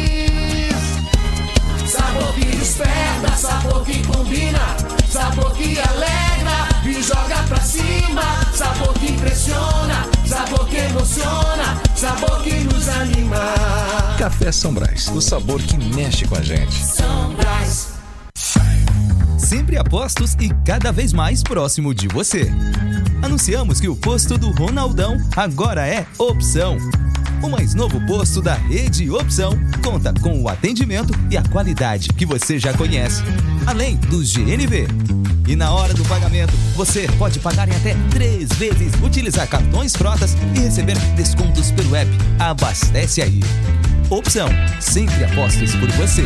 [1.87, 4.77] Sabor que desperta, sabor que combina.
[5.09, 8.21] Sabor que alegra e joga pra cima.
[8.53, 11.81] Sabor que impressiona, sabor que emociona.
[11.95, 13.39] Sabor que nos anima.
[14.19, 16.75] Café São Brás, o sabor que mexe com a gente.
[16.75, 17.87] São Brás.
[19.37, 22.51] Sempre apostos e cada vez mais próximo de você.
[23.23, 26.77] Anunciamos que o posto do Ronaldão agora é opção.
[27.45, 29.51] O mais novo posto da Rede Opção
[29.83, 33.21] conta com o atendimento e a qualidade que você já conhece,
[33.67, 34.87] além dos GNV.
[35.47, 40.35] E na hora do pagamento, você pode pagar em até três vezes, utilizar cartões frotas
[40.55, 43.39] e receber descontos pelo app Abastece Aí.
[44.09, 44.47] Opção,
[44.81, 46.25] sempre apostos por você.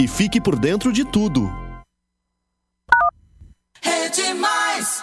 [0.00, 1.50] e fique por dentro de tudo.
[3.80, 5.02] Rede Mais.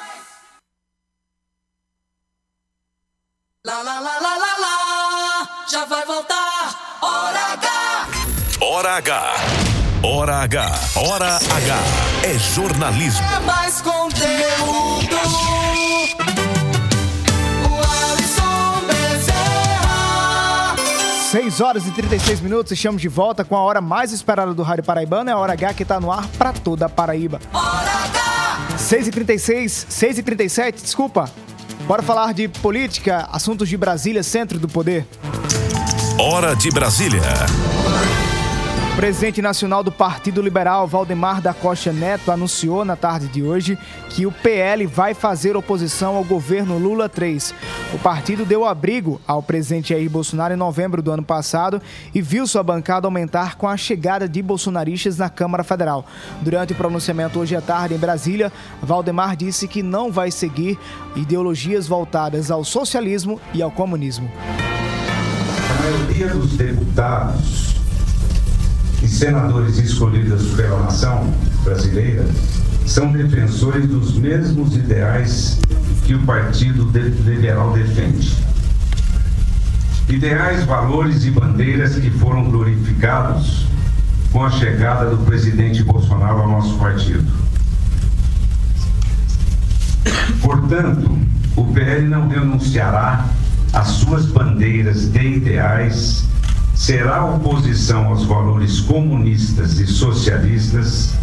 [3.65, 5.65] Lá, lá, lá, lá, lá, lá.
[5.69, 6.99] Já vai voltar.
[7.01, 8.07] Hora H.
[8.61, 9.35] Hora H.
[10.03, 10.71] Hora H.
[10.95, 11.77] Hora H.
[12.23, 13.25] É jornalismo.
[13.35, 15.50] É mais conteúdo.
[21.31, 24.83] 6 horas e 36 minutos, estamos de volta com a hora mais esperada do Rádio
[24.83, 27.39] Paraibano, é a Hora H que está no ar para toda a Paraíba.
[27.53, 27.89] Hora
[28.67, 28.77] H.
[28.77, 31.31] 6 e 36, 6 e 37, desculpa.
[31.87, 35.07] Bora falar de política, assuntos de Brasília, centro do poder.
[36.19, 37.21] Hora de Brasília.
[38.95, 43.77] Presidente nacional do Partido Liberal, Valdemar da Costa Neto, anunciou na tarde de hoje
[44.09, 47.55] que o PL vai fazer oposição ao governo Lula 3.
[47.93, 51.81] O partido deu abrigo ao presidente Jair Bolsonaro em novembro do ano passado
[52.13, 56.05] e viu sua bancada aumentar com a chegada de bolsonaristas na Câmara Federal.
[56.41, 58.51] Durante o pronunciamento hoje à tarde em Brasília,
[58.83, 60.77] Valdemar disse que não vai seguir
[61.15, 64.29] ideologias voltadas ao socialismo e ao comunismo.
[65.69, 67.70] A maioria dos deputados
[69.01, 71.33] e senadores escolhidos pela nação
[71.63, 72.25] brasileira
[72.85, 75.59] são defensores dos mesmos ideais
[76.05, 76.91] que o Partido
[77.25, 78.35] Liberal defende.
[80.09, 83.65] Ideais, valores e bandeiras que foram glorificados
[84.31, 87.31] com a chegada do presidente Bolsonaro ao nosso partido.
[90.41, 91.17] Portanto,
[91.55, 93.25] o PL não renunciará
[93.73, 96.25] às suas bandeiras de ideais,
[96.81, 101.13] será oposição aos valores comunistas e socialistas,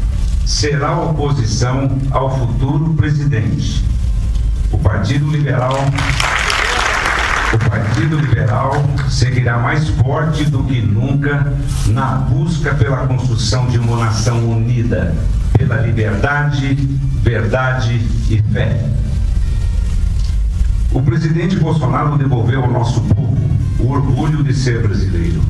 [0.46, 3.84] será oposição ao futuro presidente.
[4.70, 5.74] O Partido Liberal
[7.52, 8.72] o Partido Liberal
[9.10, 11.52] seguirá mais forte do que nunca
[11.86, 15.12] na busca pela construção de uma nação unida,
[15.56, 16.76] pela liberdade,
[17.20, 17.94] verdade
[18.30, 18.84] e fé.
[20.92, 23.27] O presidente Bolsonaro devolveu ao nosso povo
[23.78, 25.40] o orgulho de ser brasileiro.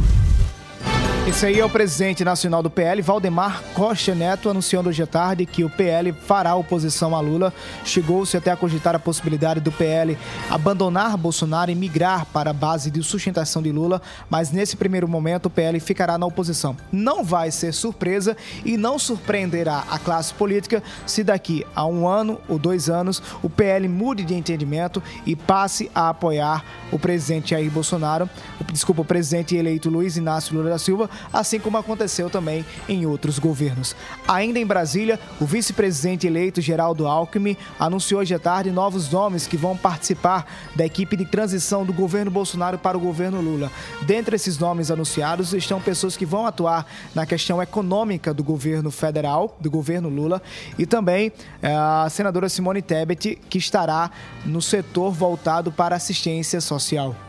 [1.29, 5.45] Esse aí é o presidente nacional do PL, Valdemar Costa Neto, anunciando hoje à tarde
[5.45, 7.53] que o PL fará oposição a Lula.
[7.85, 10.16] Chegou-se até a cogitar a possibilidade do PL
[10.49, 14.01] abandonar Bolsonaro e migrar para a base de sustentação de Lula,
[14.31, 16.74] mas nesse primeiro momento o PL ficará na oposição.
[16.91, 22.41] Não vai ser surpresa e não surpreenderá a classe política se daqui a um ano
[22.49, 27.70] ou dois anos o PL mude de entendimento e passe a apoiar o presidente Jair
[27.70, 28.31] Bolsonaro,
[28.72, 33.38] desculpa, o presidente eleito Luiz Inácio Lula da Silva, assim como aconteceu também em outros
[33.38, 33.94] governos.
[34.26, 39.56] Ainda em Brasília, o vice-presidente eleito Geraldo Alckmin anunciou hoje à tarde novos nomes que
[39.56, 43.70] vão participar da equipe de transição do governo Bolsonaro para o governo Lula.
[44.02, 49.56] Dentre esses nomes anunciados estão pessoas que vão atuar na questão econômica do governo federal,
[49.60, 50.42] do governo Lula,
[50.78, 54.10] e também eh, a senadora Simone Tebet, que estará
[54.44, 57.28] no setor voltado para assistência social.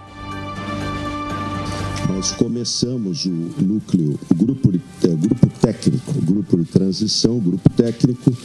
[2.20, 3.30] Nós começamos o
[3.62, 8.36] núcleo, o grupo, é, grupo técnico, o grupo de transição, o grupo técnico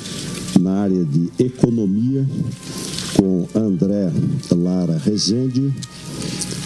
[0.61, 2.25] na área de economia,
[3.17, 4.13] com André
[4.53, 5.75] Lara Rezende,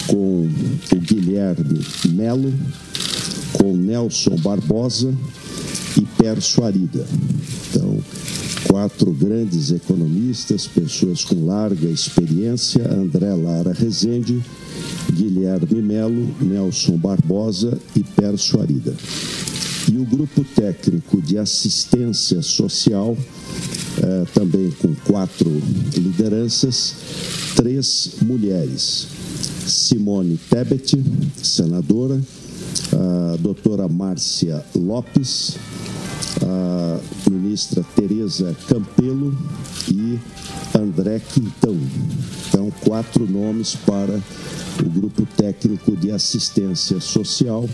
[0.07, 0.51] com
[0.93, 2.53] o Guilherme Melo,
[3.55, 5.11] com Nelson Barbosa
[5.97, 7.07] e Perso Arida.
[7.71, 7.99] Então,
[8.69, 14.45] quatro grandes economistas, pessoas com larga experiência, André Lara Rezende,
[15.13, 18.95] Guilherme Melo, Nelson Barbosa e Perso Arida.
[19.91, 23.17] E o grupo técnico de assistência social,
[24.03, 25.51] eh, também com quatro
[25.97, 26.95] lideranças,
[27.57, 29.07] três mulheres.
[29.67, 31.03] Simone Tebet,
[31.43, 32.21] senadora,
[32.93, 35.57] a doutora Márcia Lopes,
[36.43, 37.01] a
[37.31, 39.37] ministra Tereza Campelo
[39.91, 40.19] e
[40.77, 41.77] André Quintão.
[42.49, 44.21] Então, quatro nomes para
[44.85, 47.69] o grupo técnico de assistência social: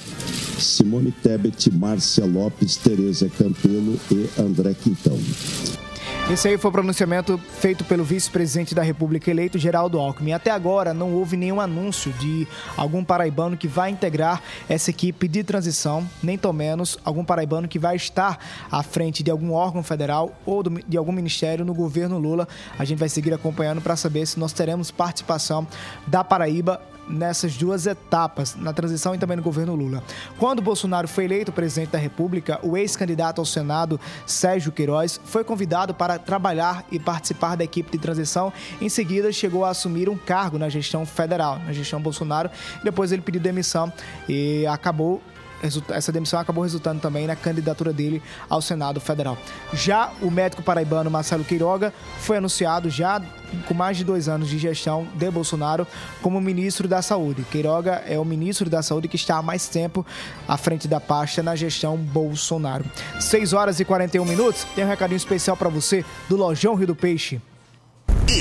[0.59, 5.18] Simone Tebet, Márcia Lopes, Tereza Campelo e André Quintão.
[6.31, 10.33] Esse aí foi o pronunciamento feito pelo vice-presidente da República eleito, Geraldo Alckmin.
[10.33, 12.49] Até agora não houve nenhum anúncio de
[12.79, 17.79] algum paraibano que vai integrar essa equipe de transição, nem tão menos algum paraibano que
[17.79, 18.39] vai estar
[18.70, 22.49] à frente de algum órgão federal ou de algum ministério no governo Lula.
[22.79, 25.68] A gente vai seguir acompanhando para saber se nós teremos participação
[26.07, 30.02] da Paraíba nessas duas etapas, na transição e também no governo Lula.
[30.38, 35.94] Quando Bolsonaro foi eleito presidente da República, o ex-candidato ao Senado, Sérgio Queiroz, foi convidado
[35.94, 38.52] para trabalhar e participar da equipe de transição.
[38.80, 42.50] Em seguida, chegou a assumir um cargo na gestão federal, na gestão Bolsonaro.
[42.82, 43.92] Depois ele pediu demissão
[44.28, 45.22] e acabou
[45.91, 49.37] essa demissão acabou resultando também na candidatura dele ao Senado Federal.
[49.73, 53.21] Já o médico paraibano Marcelo Queiroga foi anunciado já
[53.67, 55.87] com mais de dois anos de gestão de Bolsonaro
[56.21, 57.45] como ministro da Saúde.
[57.51, 60.05] Queiroga é o ministro da Saúde que está há mais tempo
[60.47, 62.85] à frente da pasta na gestão Bolsonaro.
[63.21, 64.65] 6 horas e 41 minutos.
[64.75, 67.41] Tem um recadinho especial para você do Lojão Rio do Peixe.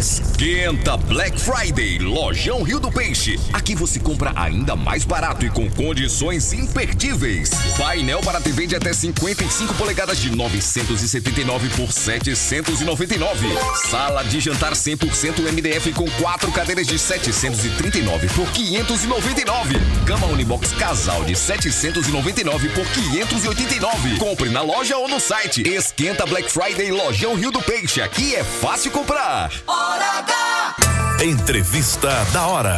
[0.04, 3.40] Esquenta Black Friday, Lojão Rio do Peixe.
[3.54, 7.52] Aqui você compra ainda mais barato e com condições imperdíveis.
[7.78, 13.48] Painel para TV de até 55 polegadas de 979 por 799.
[13.90, 19.80] Sala de jantar 100% MDF com quatro cadeiras de 739 por 599.
[20.06, 24.18] Cama Unibox Casal de 799 por 589.
[24.18, 25.62] Compre na loja ou no site.
[25.62, 28.02] Esquenta Black Friday, Lojão Rio do Peixe.
[28.02, 29.50] Aqui é fácil comprar.
[29.94, 30.76] Hora H!
[31.24, 32.76] Entrevista da hora.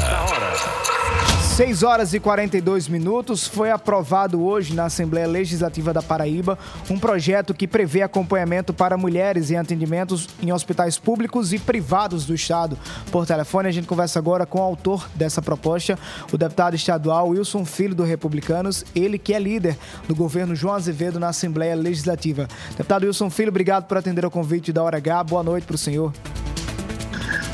[1.55, 3.47] 6 horas e 42 minutos.
[3.47, 6.59] Foi aprovado hoje na Assembleia Legislativa da Paraíba
[6.89, 12.35] um projeto que prevê acompanhamento para mulheres em atendimentos em hospitais públicos e privados do
[12.35, 12.77] Estado.
[13.09, 15.97] Por telefone, a gente conversa agora com o autor dessa proposta,
[16.33, 21.17] o deputado estadual Wilson Filho do Republicanos, ele que é líder do governo João Azevedo
[21.17, 22.49] na Assembleia Legislativa.
[22.71, 25.23] Deputado Wilson Filho, obrigado por atender o convite da Hora H.
[25.23, 26.11] Boa noite para o senhor.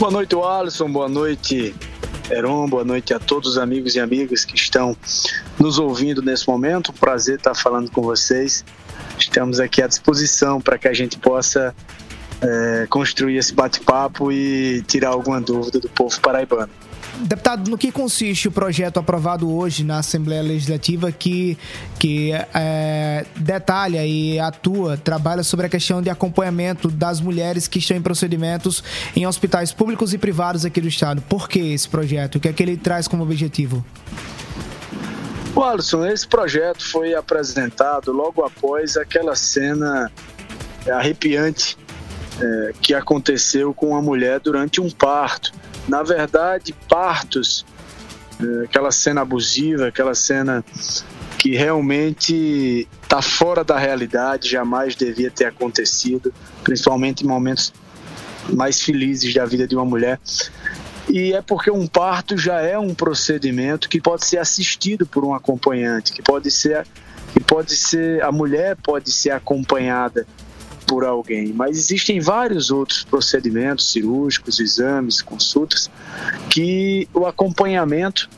[0.01, 0.91] Boa noite, Alisson.
[0.91, 1.75] Boa noite,
[2.31, 2.67] Heron.
[2.67, 4.97] Boa noite a todos os amigos e amigas que estão
[5.59, 6.91] nos ouvindo nesse momento.
[6.91, 8.65] Prazer estar falando com vocês.
[9.19, 11.75] Estamos aqui à disposição para que a gente possa
[12.41, 16.71] é, construir esse bate-papo e tirar alguma dúvida do povo paraibano.
[17.19, 21.57] Deputado, no que consiste o projeto aprovado hoje na Assembleia Legislativa que,
[21.99, 27.97] que é, detalha e atua, trabalha sobre a questão de acompanhamento das mulheres que estão
[27.97, 28.83] em procedimentos
[29.15, 31.21] em hospitais públicos e privados aqui do Estado?
[31.23, 32.35] Por que esse projeto?
[32.35, 33.85] O que é que ele traz como objetivo?
[35.53, 40.09] O Alisson, esse projeto foi apresentado logo após aquela cena
[40.89, 41.77] arrepiante
[42.41, 45.51] é, que aconteceu com uma mulher durante um parto
[45.87, 47.65] na verdade, partos,
[48.39, 50.63] é, aquela cena abusiva, aquela cena
[51.37, 57.73] que realmente está fora da realidade, jamais devia ter acontecido, principalmente em momentos
[58.53, 60.19] mais felizes da vida de uma mulher.
[61.09, 65.33] E é porque um parto já é um procedimento que pode ser assistido por um
[65.33, 66.85] acompanhante, que pode ser,
[67.33, 70.27] que pode ser a mulher pode ser acompanhada
[70.91, 75.89] por alguém, mas existem vários outros procedimentos cirúrgicos, exames, consultas,
[76.49, 78.29] que o acompanhamento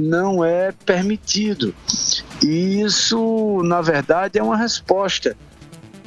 [0.00, 1.74] não é permitido.
[2.40, 5.36] E isso, na verdade, é uma resposta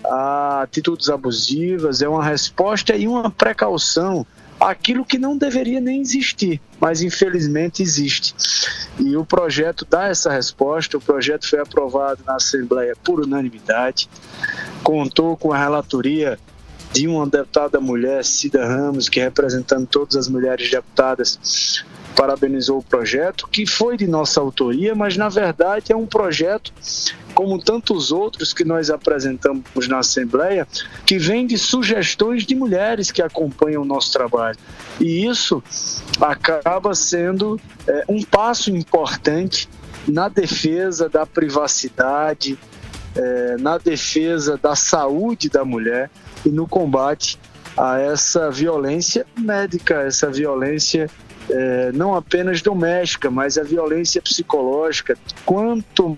[0.05, 4.25] a atitudes abusivas, é uma resposta e uma precaução
[4.59, 8.33] aquilo que não deveria nem existir, mas infelizmente existe.
[8.99, 10.97] E o projeto dá essa resposta.
[10.97, 14.09] O projeto foi aprovado na Assembleia por unanimidade,
[14.83, 16.37] contou com a relatoria
[16.91, 21.83] de uma deputada mulher, Cida Ramos, que representando todas as mulheres deputadas
[22.15, 26.73] parabenizou o projeto, que foi de nossa autoria, mas na verdade é um projeto,
[27.33, 30.67] como tantos outros que nós apresentamos na Assembleia,
[31.05, 34.57] que vem de sugestões de mulheres que acompanham o nosso trabalho.
[34.99, 35.63] E isso
[36.21, 39.67] acaba sendo é, um passo importante
[40.07, 42.57] na defesa da privacidade,
[43.15, 46.09] é, na defesa da saúde da mulher
[46.45, 47.39] e no combate
[47.75, 51.09] a essa violência médica, essa violência
[51.49, 55.17] é, não apenas doméstica, mas a violência psicológica.
[55.45, 56.17] Quanto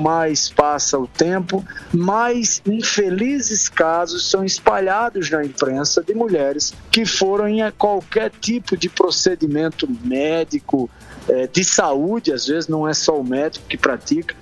[0.00, 7.48] mais passa o tempo, mais infelizes casos são espalhados na imprensa de mulheres que foram
[7.48, 10.90] em qualquer tipo de procedimento médico,
[11.28, 14.34] é, de saúde, às vezes não é só o médico que pratica,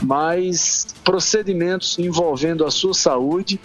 [0.00, 3.60] mas procedimentos envolvendo a sua saúde,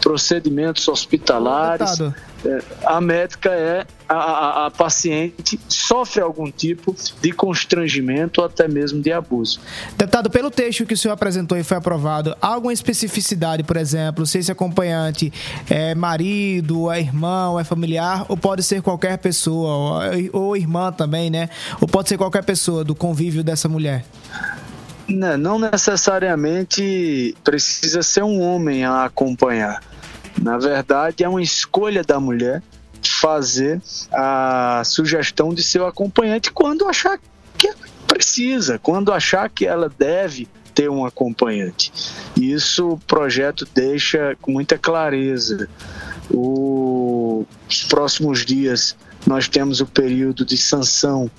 [0.00, 2.00] procedimentos hospitalares.
[2.00, 2.12] É,
[2.84, 9.00] a médica é a, a, a, paciente sofre algum tipo de constrangimento ou até mesmo
[9.00, 9.60] de abuso.
[9.96, 14.26] Deputado, pelo texto que o senhor apresentou e foi aprovado, há alguma especificidade, por exemplo,
[14.26, 15.32] se esse acompanhante
[15.70, 21.30] é marido, é irmão, é familiar, ou pode ser qualquer pessoa, ou, ou irmã também,
[21.30, 21.48] né?
[21.80, 24.04] Ou pode ser qualquer pessoa do convívio dessa mulher?
[25.08, 29.80] Não, não necessariamente precisa ser um homem a acompanhar
[30.42, 32.62] na verdade, é uma escolha da mulher
[33.02, 33.80] fazer
[34.12, 37.18] a sugestão de seu acompanhante quando achar
[37.56, 37.72] que
[38.06, 41.92] precisa, quando achar que ela deve ter um acompanhante.
[42.36, 45.68] Isso o projeto deixa com muita clareza.
[46.30, 51.30] O, os próximos dias nós temos o período de sanção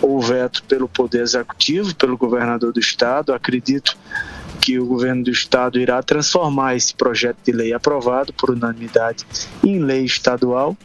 [0.00, 3.32] ou veto pelo Poder Executivo, pelo governador do Estado.
[3.32, 3.96] Acredito
[4.60, 9.24] que o governo do estado irá transformar esse projeto de lei aprovado por unanimidade
[9.64, 10.76] em lei estadual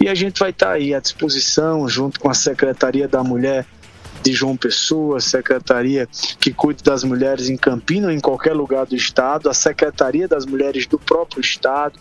[0.00, 3.66] e a gente vai estar aí à disposição junto com a Secretaria da Mulher
[4.22, 6.08] de João Pessoa, secretaria
[6.40, 10.86] que cuida das mulheres em Campina em qualquer lugar do estado, a secretaria das mulheres
[10.86, 11.98] do próprio estado,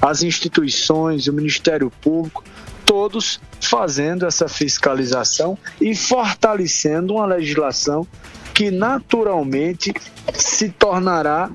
[0.00, 2.44] as instituições, o Ministério Público,
[2.84, 8.06] todos fazendo essa fiscalização e fortalecendo uma legislação
[8.54, 9.92] que naturalmente
[10.34, 11.50] se tornará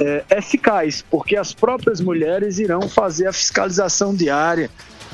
[0.00, 4.70] é, eficaz, porque as próprias mulheres irão fazer a fiscalização diária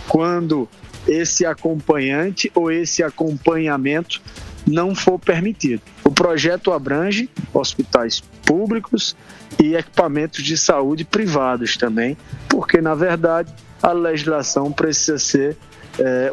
[0.08, 0.68] quando
[1.06, 4.20] esse acompanhante ou esse acompanhamento
[4.66, 5.82] não for permitido.
[6.16, 9.14] Projeto abrange hospitais públicos
[9.62, 12.16] e equipamentos de saúde privados também,
[12.48, 13.52] porque na verdade
[13.82, 15.56] a legislação precisa ser
[15.98, 16.30] é,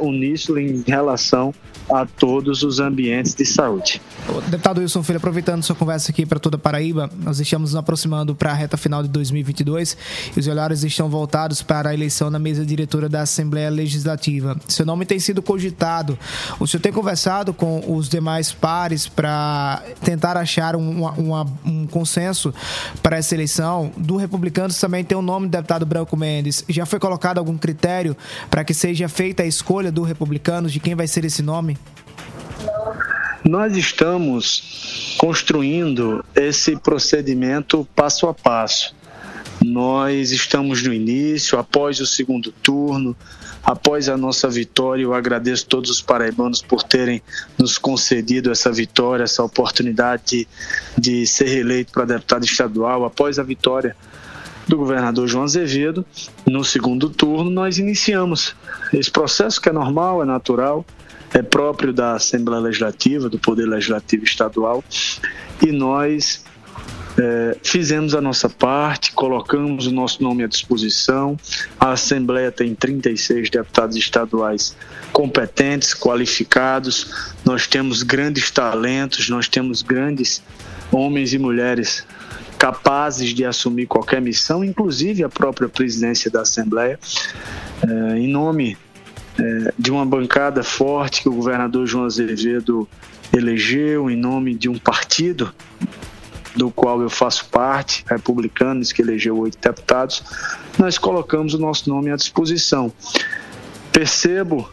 [0.60, 1.54] em relação
[1.92, 4.02] a todos os ambientes de saúde.
[4.48, 8.52] Deputado Wilson Filho, aproveitando sua conversa aqui para toda Paraíba, nós estamos nos aproximando para
[8.52, 9.98] a reta final de 2022
[10.36, 14.58] e os olhares estão voltados para a eleição na mesa diretora da Assembleia Legislativa.
[14.68, 16.18] Seu nome tem sido cogitado.
[16.60, 22.54] O senhor tem conversado com os demais pares para tentar achar um, consenso
[23.02, 23.92] para essa eleição?
[23.98, 26.64] Do Republicanos também tem o nome do deputado Branco Mendes.
[26.70, 28.16] Já foi colocado algum critério
[28.50, 31.78] para que seja feita a escolha do Republicanos de quem vai ser esse nome?
[33.46, 38.96] Nós estamos construindo esse procedimento passo a passo.
[39.64, 43.16] Nós estamos no início, após o segundo turno,
[43.64, 45.04] após a nossa vitória.
[45.04, 47.22] Eu agradeço todos os paraibanos por terem
[47.58, 50.48] nos concedido essa vitória, essa oportunidade de,
[50.98, 53.06] de ser reeleito para deputado estadual.
[53.06, 53.96] Após a vitória
[54.68, 56.06] do governador João Azevedo,
[56.46, 58.56] no segundo turno, nós iniciamos
[58.94, 60.86] esse processo que é normal, é natural
[61.34, 64.84] é próprio da Assembleia Legislativa, do Poder Legislativo Estadual,
[65.62, 66.44] e nós
[67.18, 71.38] é, fizemos a nossa parte, colocamos o nosso nome à disposição.
[71.80, 74.76] A Assembleia tem 36 deputados estaduais
[75.12, 77.34] competentes, qualificados.
[77.44, 80.42] Nós temos grandes talentos, nós temos grandes
[80.92, 82.06] homens e mulheres
[82.64, 86.98] capazes de assumir qualquer missão, inclusive a própria presidência da Assembleia.
[87.86, 88.78] É, em nome
[89.38, 92.88] é, de uma bancada forte que o governador João Azevedo
[93.36, 95.54] elegeu em nome de um partido
[96.56, 100.24] do qual eu faço parte, republicanos, que elegeu oito deputados,
[100.80, 102.94] nós colocamos o nosso nome à disposição.
[103.92, 104.70] Percebo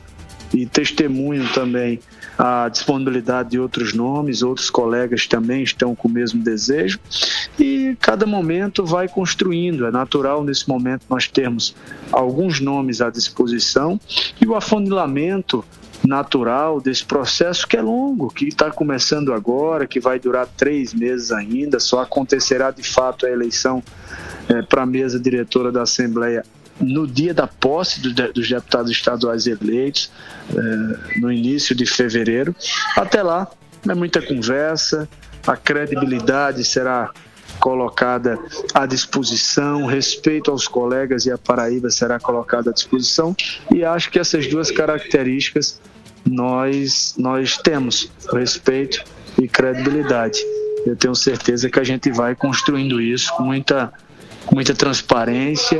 [0.52, 2.00] e testemunho também
[2.38, 6.98] a disponibilidade de outros nomes, outros colegas também estão com o mesmo desejo
[7.58, 9.86] e cada momento vai construindo.
[9.86, 11.74] É natural nesse momento nós termos
[12.10, 14.00] alguns nomes à disposição
[14.40, 15.64] e o afunilamento
[16.02, 21.30] natural desse processo que é longo, que está começando agora, que vai durar três meses
[21.30, 23.82] ainda, só acontecerá de fato a eleição
[24.48, 26.42] é, para a mesa diretora da Assembleia
[26.80, 30.10] no dia da posse dos deputados estaduais eleitos,
[30.50, 32.54] eh, no início de fevereiro.
[32.96, 33.48] Até lá,
[33.88, 35.08] é muita conversa,
[35.46, 37.10] a credibilidade será
[37.58, 38.38] colocada
[38.72, 43.34] à disposição, respeito aos colegas e a Paraíba será colocada à disposição
[43.74, 45.80] e acho que essas duas características
[46.24, 49.04] nós nós temos respeito
[49.40, 50.38] e credibilidade.
[50.86, 53.92] Eu tenho certeza que a gente vai construindo isso com muita
[54.46, 55.78] com muita transparência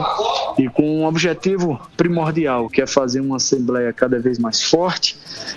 [0.59, 5.17] e com um objetivo primordial, que é fazer uma Assembleia cada vez mais forte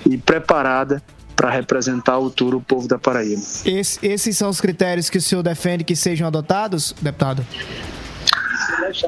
[0.10, 1.02] e preparada
[1.36, 3.42] para representar o futuro o povo da Paraíba.
[3.66, 7.46] Esse, esses são os critérios que o senhor defende que sejam adotados, deputado?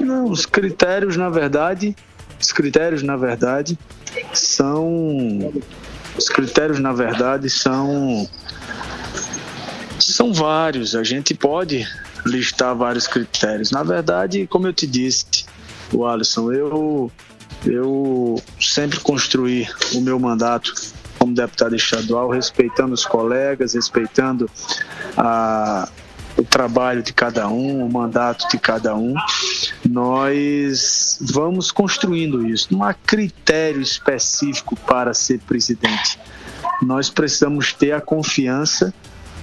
[0.00, 1.94] Não, os critérios, na verdade,
[2.40, 3.78] os critérios, na verdade,
[4.32, 5.52] são
[6.16, 8.28] os critérios, na verdade, são
[9.98, 10.94] são vários.
[10.94, 11.86] A gente pode
[12.26, 13.70] listar vários critérios.
[13.70, 15.46] Na verdade, como eu te disse,
[15.92, 17.10] o Alisson, eu
[17.64, 20.72] eu sempre construí o meu mandato
[21.18, 24.48] como deputado estadual, respeitando os colegas, respeitando
[25.16, 25.88] a,
[26.36, 29.14] o trabalho de cada um, o mandato de cada um.
[29.88, 32.68] Nós vamos construindo isso.
[32.70, 36.18] Não há critério específico para ser presidente.
[36.82, 38.92] Nós precisamos ter a confiança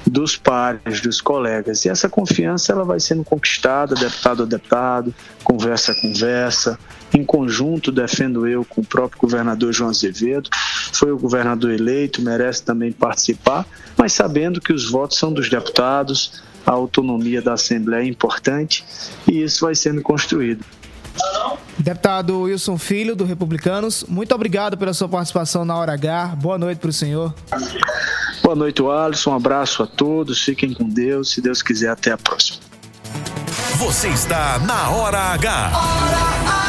[0.06, 1.86] dos pares, dos colegas.
[1.86, 6.78] E essa confiança ela vai sendo conquistada, deputado a deputado, conversa a conversa.
[7.14, 10.50] Em conjunto, defendo eu com o próprio governador João Azevedo.
[10.92, 13.66] Foi o governador eleito, merece também participar,
[13.98, 18.84] mas sabendo que os votos são dos deputados, a autonomia da Assembleia é importante
[19.28, 20.66] e isso vai sendo construído.
[21.78, 26.36] Deputado Wilson Filho, do Republicanos, muito obrigado pela sua participação na Hora H.
[26.38, 27.34] Boa noite para o senhor.
[28.44, 29.32] Boa noite, Alisson.
[29.32, 30.44] Um abraço a todos.
[30.44, 31.32] Fiquem com Deus.
[31.32, 32.60] Se Deus quiser, até a próxima.
[33.78, 35.72] Você está na Hora H.
[35.74, 36.63] Hora H.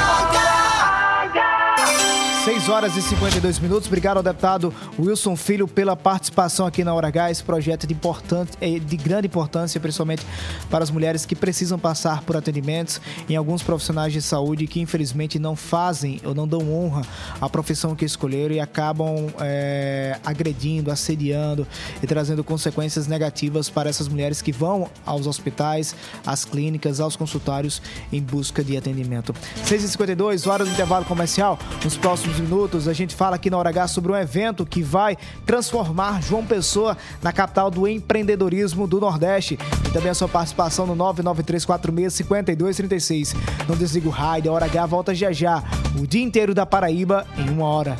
[2.45, 3.87] 6 horas e 52 minutos.
[3.87, 7.11] Obrigado ao deputado Wilson Filho pela participação aqui na Hora.
[7.31, 10.27] Esse projeto de, importante, é de grande importância, principalmente
[10.69, 15.39] para as mulheres que precisam passar por atendimentos em alguns profissionais de saúde que infelizmente
[15.39, 17.01] não fazem ou não dão honra
[17.41, 21.67] à profissão que escolheram e acabam é, agredindo, assediando
[22.03, 25.95] e trazendo consequências negativas para essas mulheres que vão aos hospitais,
[26.27, 27.81] às clínicas, aos consultórios
[28.13, 29.35] em busca de atendimento.
[29.65, 31.59] 6h52, hora do intervalo comercial.
[31.83, 35.16] Nos próximos minutos, a gente fala aqui na Hora H sobre um evento que vai
[35.45, 39.59] transformar João Pessoa na capital do empreendedorismo do Nordeste.
[39.87, 43.35] E também a sua participação no 993465236.
[43.68, 45.62] Não desliga o rádio, a Hora H volta já já.
[45.99, 47.99] O dia inteiro da Paraíba em uma hora.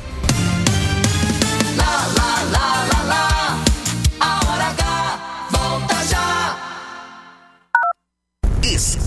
[1.77, 2.65] Lá, lá, lá.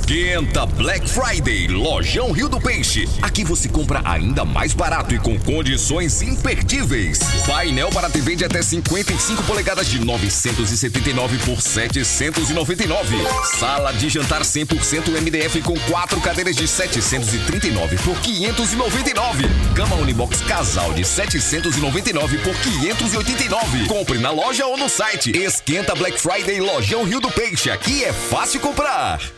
[0.09, 3.07] Esquenta Black Friday, Lojão Rio do Peixe.
[3.21, 7.19] Aqui você compra ainda mais barato e com condições imperdíveis.
[7.47, 13.19] Painel para TV de até 55 polegadas de 979 por 799.
[13.59, 19.45] Sala de jantar 100% MDF com quatro cadeiras de 739 por 599.
[19.75, 23.87] Cama Unibox Casal de 799 por 589.
[23.87, 25.37] Compre na loja ou no site.
[25.37, 27.71] Esquenta Black Friday, Lojão Rio do Peixe.
[27.71, 29.38] Aqui é fácil comprar.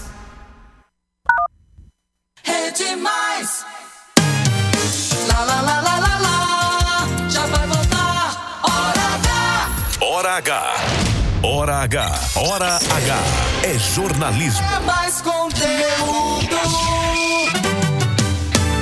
[5.27, 7.29] Lá, lá, lá, lá, lá, lá.
[7.29, 8.61] Já vai voltar.
[8.63, 9.71] Hora H.
[10.01, 10.75] Hora H.
[11.43, 12.19] Hora H.
[12.35, 13.17] Hora H.
[13.63, 14.65] É jornalismo.
[14.75, 16.55] É mais conteúdo.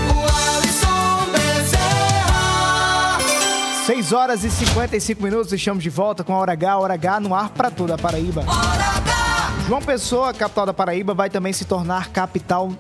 [0.09, 0.19] O
[0.57, 3.17] Alisson Bezerra.
[3.85, 7.33] 6 horas e 55 minutos, estamos de volta com a Hora H, Hora H no
[7.33, 8.43] ar para toda a Paraíba.
[9.67, 12.71] João Pessoa, capital da Paraíba, vai também se tornar capital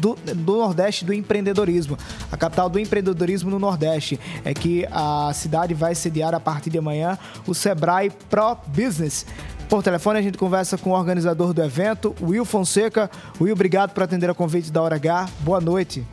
[0.00, 1.98] do, do Nordeste do empreendedorismo.
[2.32, 6.78] A capital do empreendedorismo no Nordeste é que a cidade vai sediar a partir de
[6.78, 9.26] amanhã o Sebrae Pro Business.
[9.68, 13.08] Por telefone a gente conversa com o organizador do evento, Will Fonseca.
[13.40, 15.28] Will, obrigado por atender a convite da Hora H.
[15.40, 16.04] Boa noite.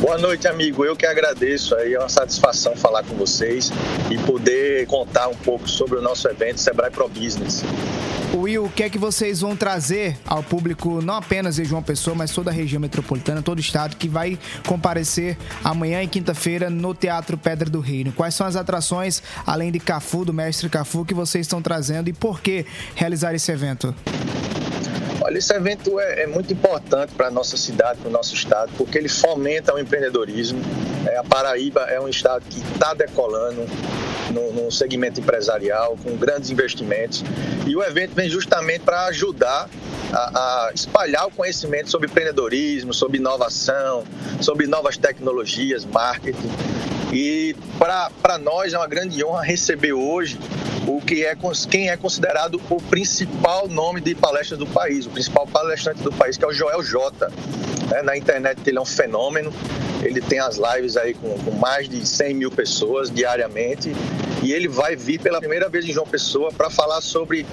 [0.00, 0.84] Boa noite, amigo.
[0.84, 3.72] Eu que agradeço é uma satisfação falar com vocês
[4.10, 7.64] e poder contar um pouco sobre o nosso evento Sebrae Pro Business.
[8.34, 12.14] Will, o que é que vocês vão trazer ao público, não apenas de João Pessoa,
[12.14, 16.94] mas toda a região metropolitana, todo o estado, que vai comparecer amanhã e quinta-feira no
[16.94, 18.12] Teatro Pedra do Reino?
[18.12, 22.12] Quais são as atrações, além de Cafu, do mestre Cafu, que vocês estão trazendo e
[22.12, 23.94] por que realizar esse evento?
[25.20, 28.70] Olha, esse evento é, é muito importante para a nossa cidade, para o nosso estado,
[28.76, 30.60] porque ele fomenta o empreendedorismo.
[31.06, 33.66] É, a Paraíba é um estado que está decolando
[34.32, 37.24] no, segmento empresarial, com grandes investimentos.
[37.66, 39.68] E o evento vem justamente para ajudar
[40.12, 44.04] a, a espalhar o conhecimento sobre empreendedorismo, sobre inovação,
[44.40, 46.50] sobre novas tecnologias, marketing.
[47.12, 50.38] E para nós é uma grande honra receber hoje
[50.86, 51.36] o que é
[51.68, 56.36] quem é considerado o principal nome de palestras do país, o principal palestrante do país,
[56.36, 57.30] que é o Joel Jota.
[57.90, 58.02] né?
[58.02, 59.52] Na internet ele é um fenômeno,
[60.02, 63.92] ele tem as lives aí com, com mais de 100 mil pessoas diariamente
[64.42, 67.46] e ele vai vir pela primeira vez em João Pessoa para falar sobre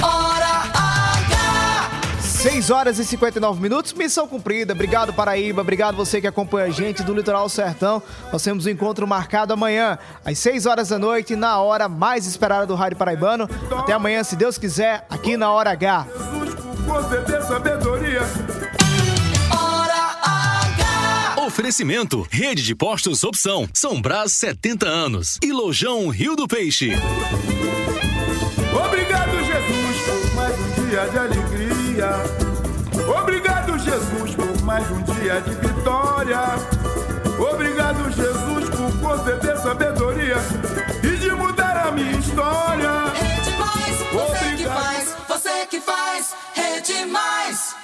[0.00, 0.87] Hora.
[2.38, 4.72] 6 horas e 59 minutos, missão cumprida.
[4.72, 5.60] Obrigado, Paraíba.
[5.60, 8.00] Obrigado você que acompanha a gente do Litoral Sertão.
[8.32, 12.64] Nós temos um encontro marcado amanhã, às 6 horas da noite, na hora mais esperada
[12.64, 13.50] do Rádio Paraibano.
[13.76, 16.06] Até amanhã, se Deus quiser, aqui na Hora H.
[16.86, 18.22] Conceder sabedoria.
[21.44, 26.92] Oferecimento: Rede de Postos Opção, São Brás 70 anos e Lojão Rio do Peixe.
[28.86, 31.57] Obrigado, Jesus, por mais um dia de alegria
[32.08, 33.20] glória.
[33.20, 36.40] Obrigado, Jesus, por mais um dia de vitória.
[37.38, 40.36] Obrigado, Jesus, por conceder sabedoria
[41.02, 43.04] e de mudar a minha história.
[43.14, 44.56] Rede Mais, você Obrigado.
[44.56, 47.76] que faz, você que faz, Rede Mais.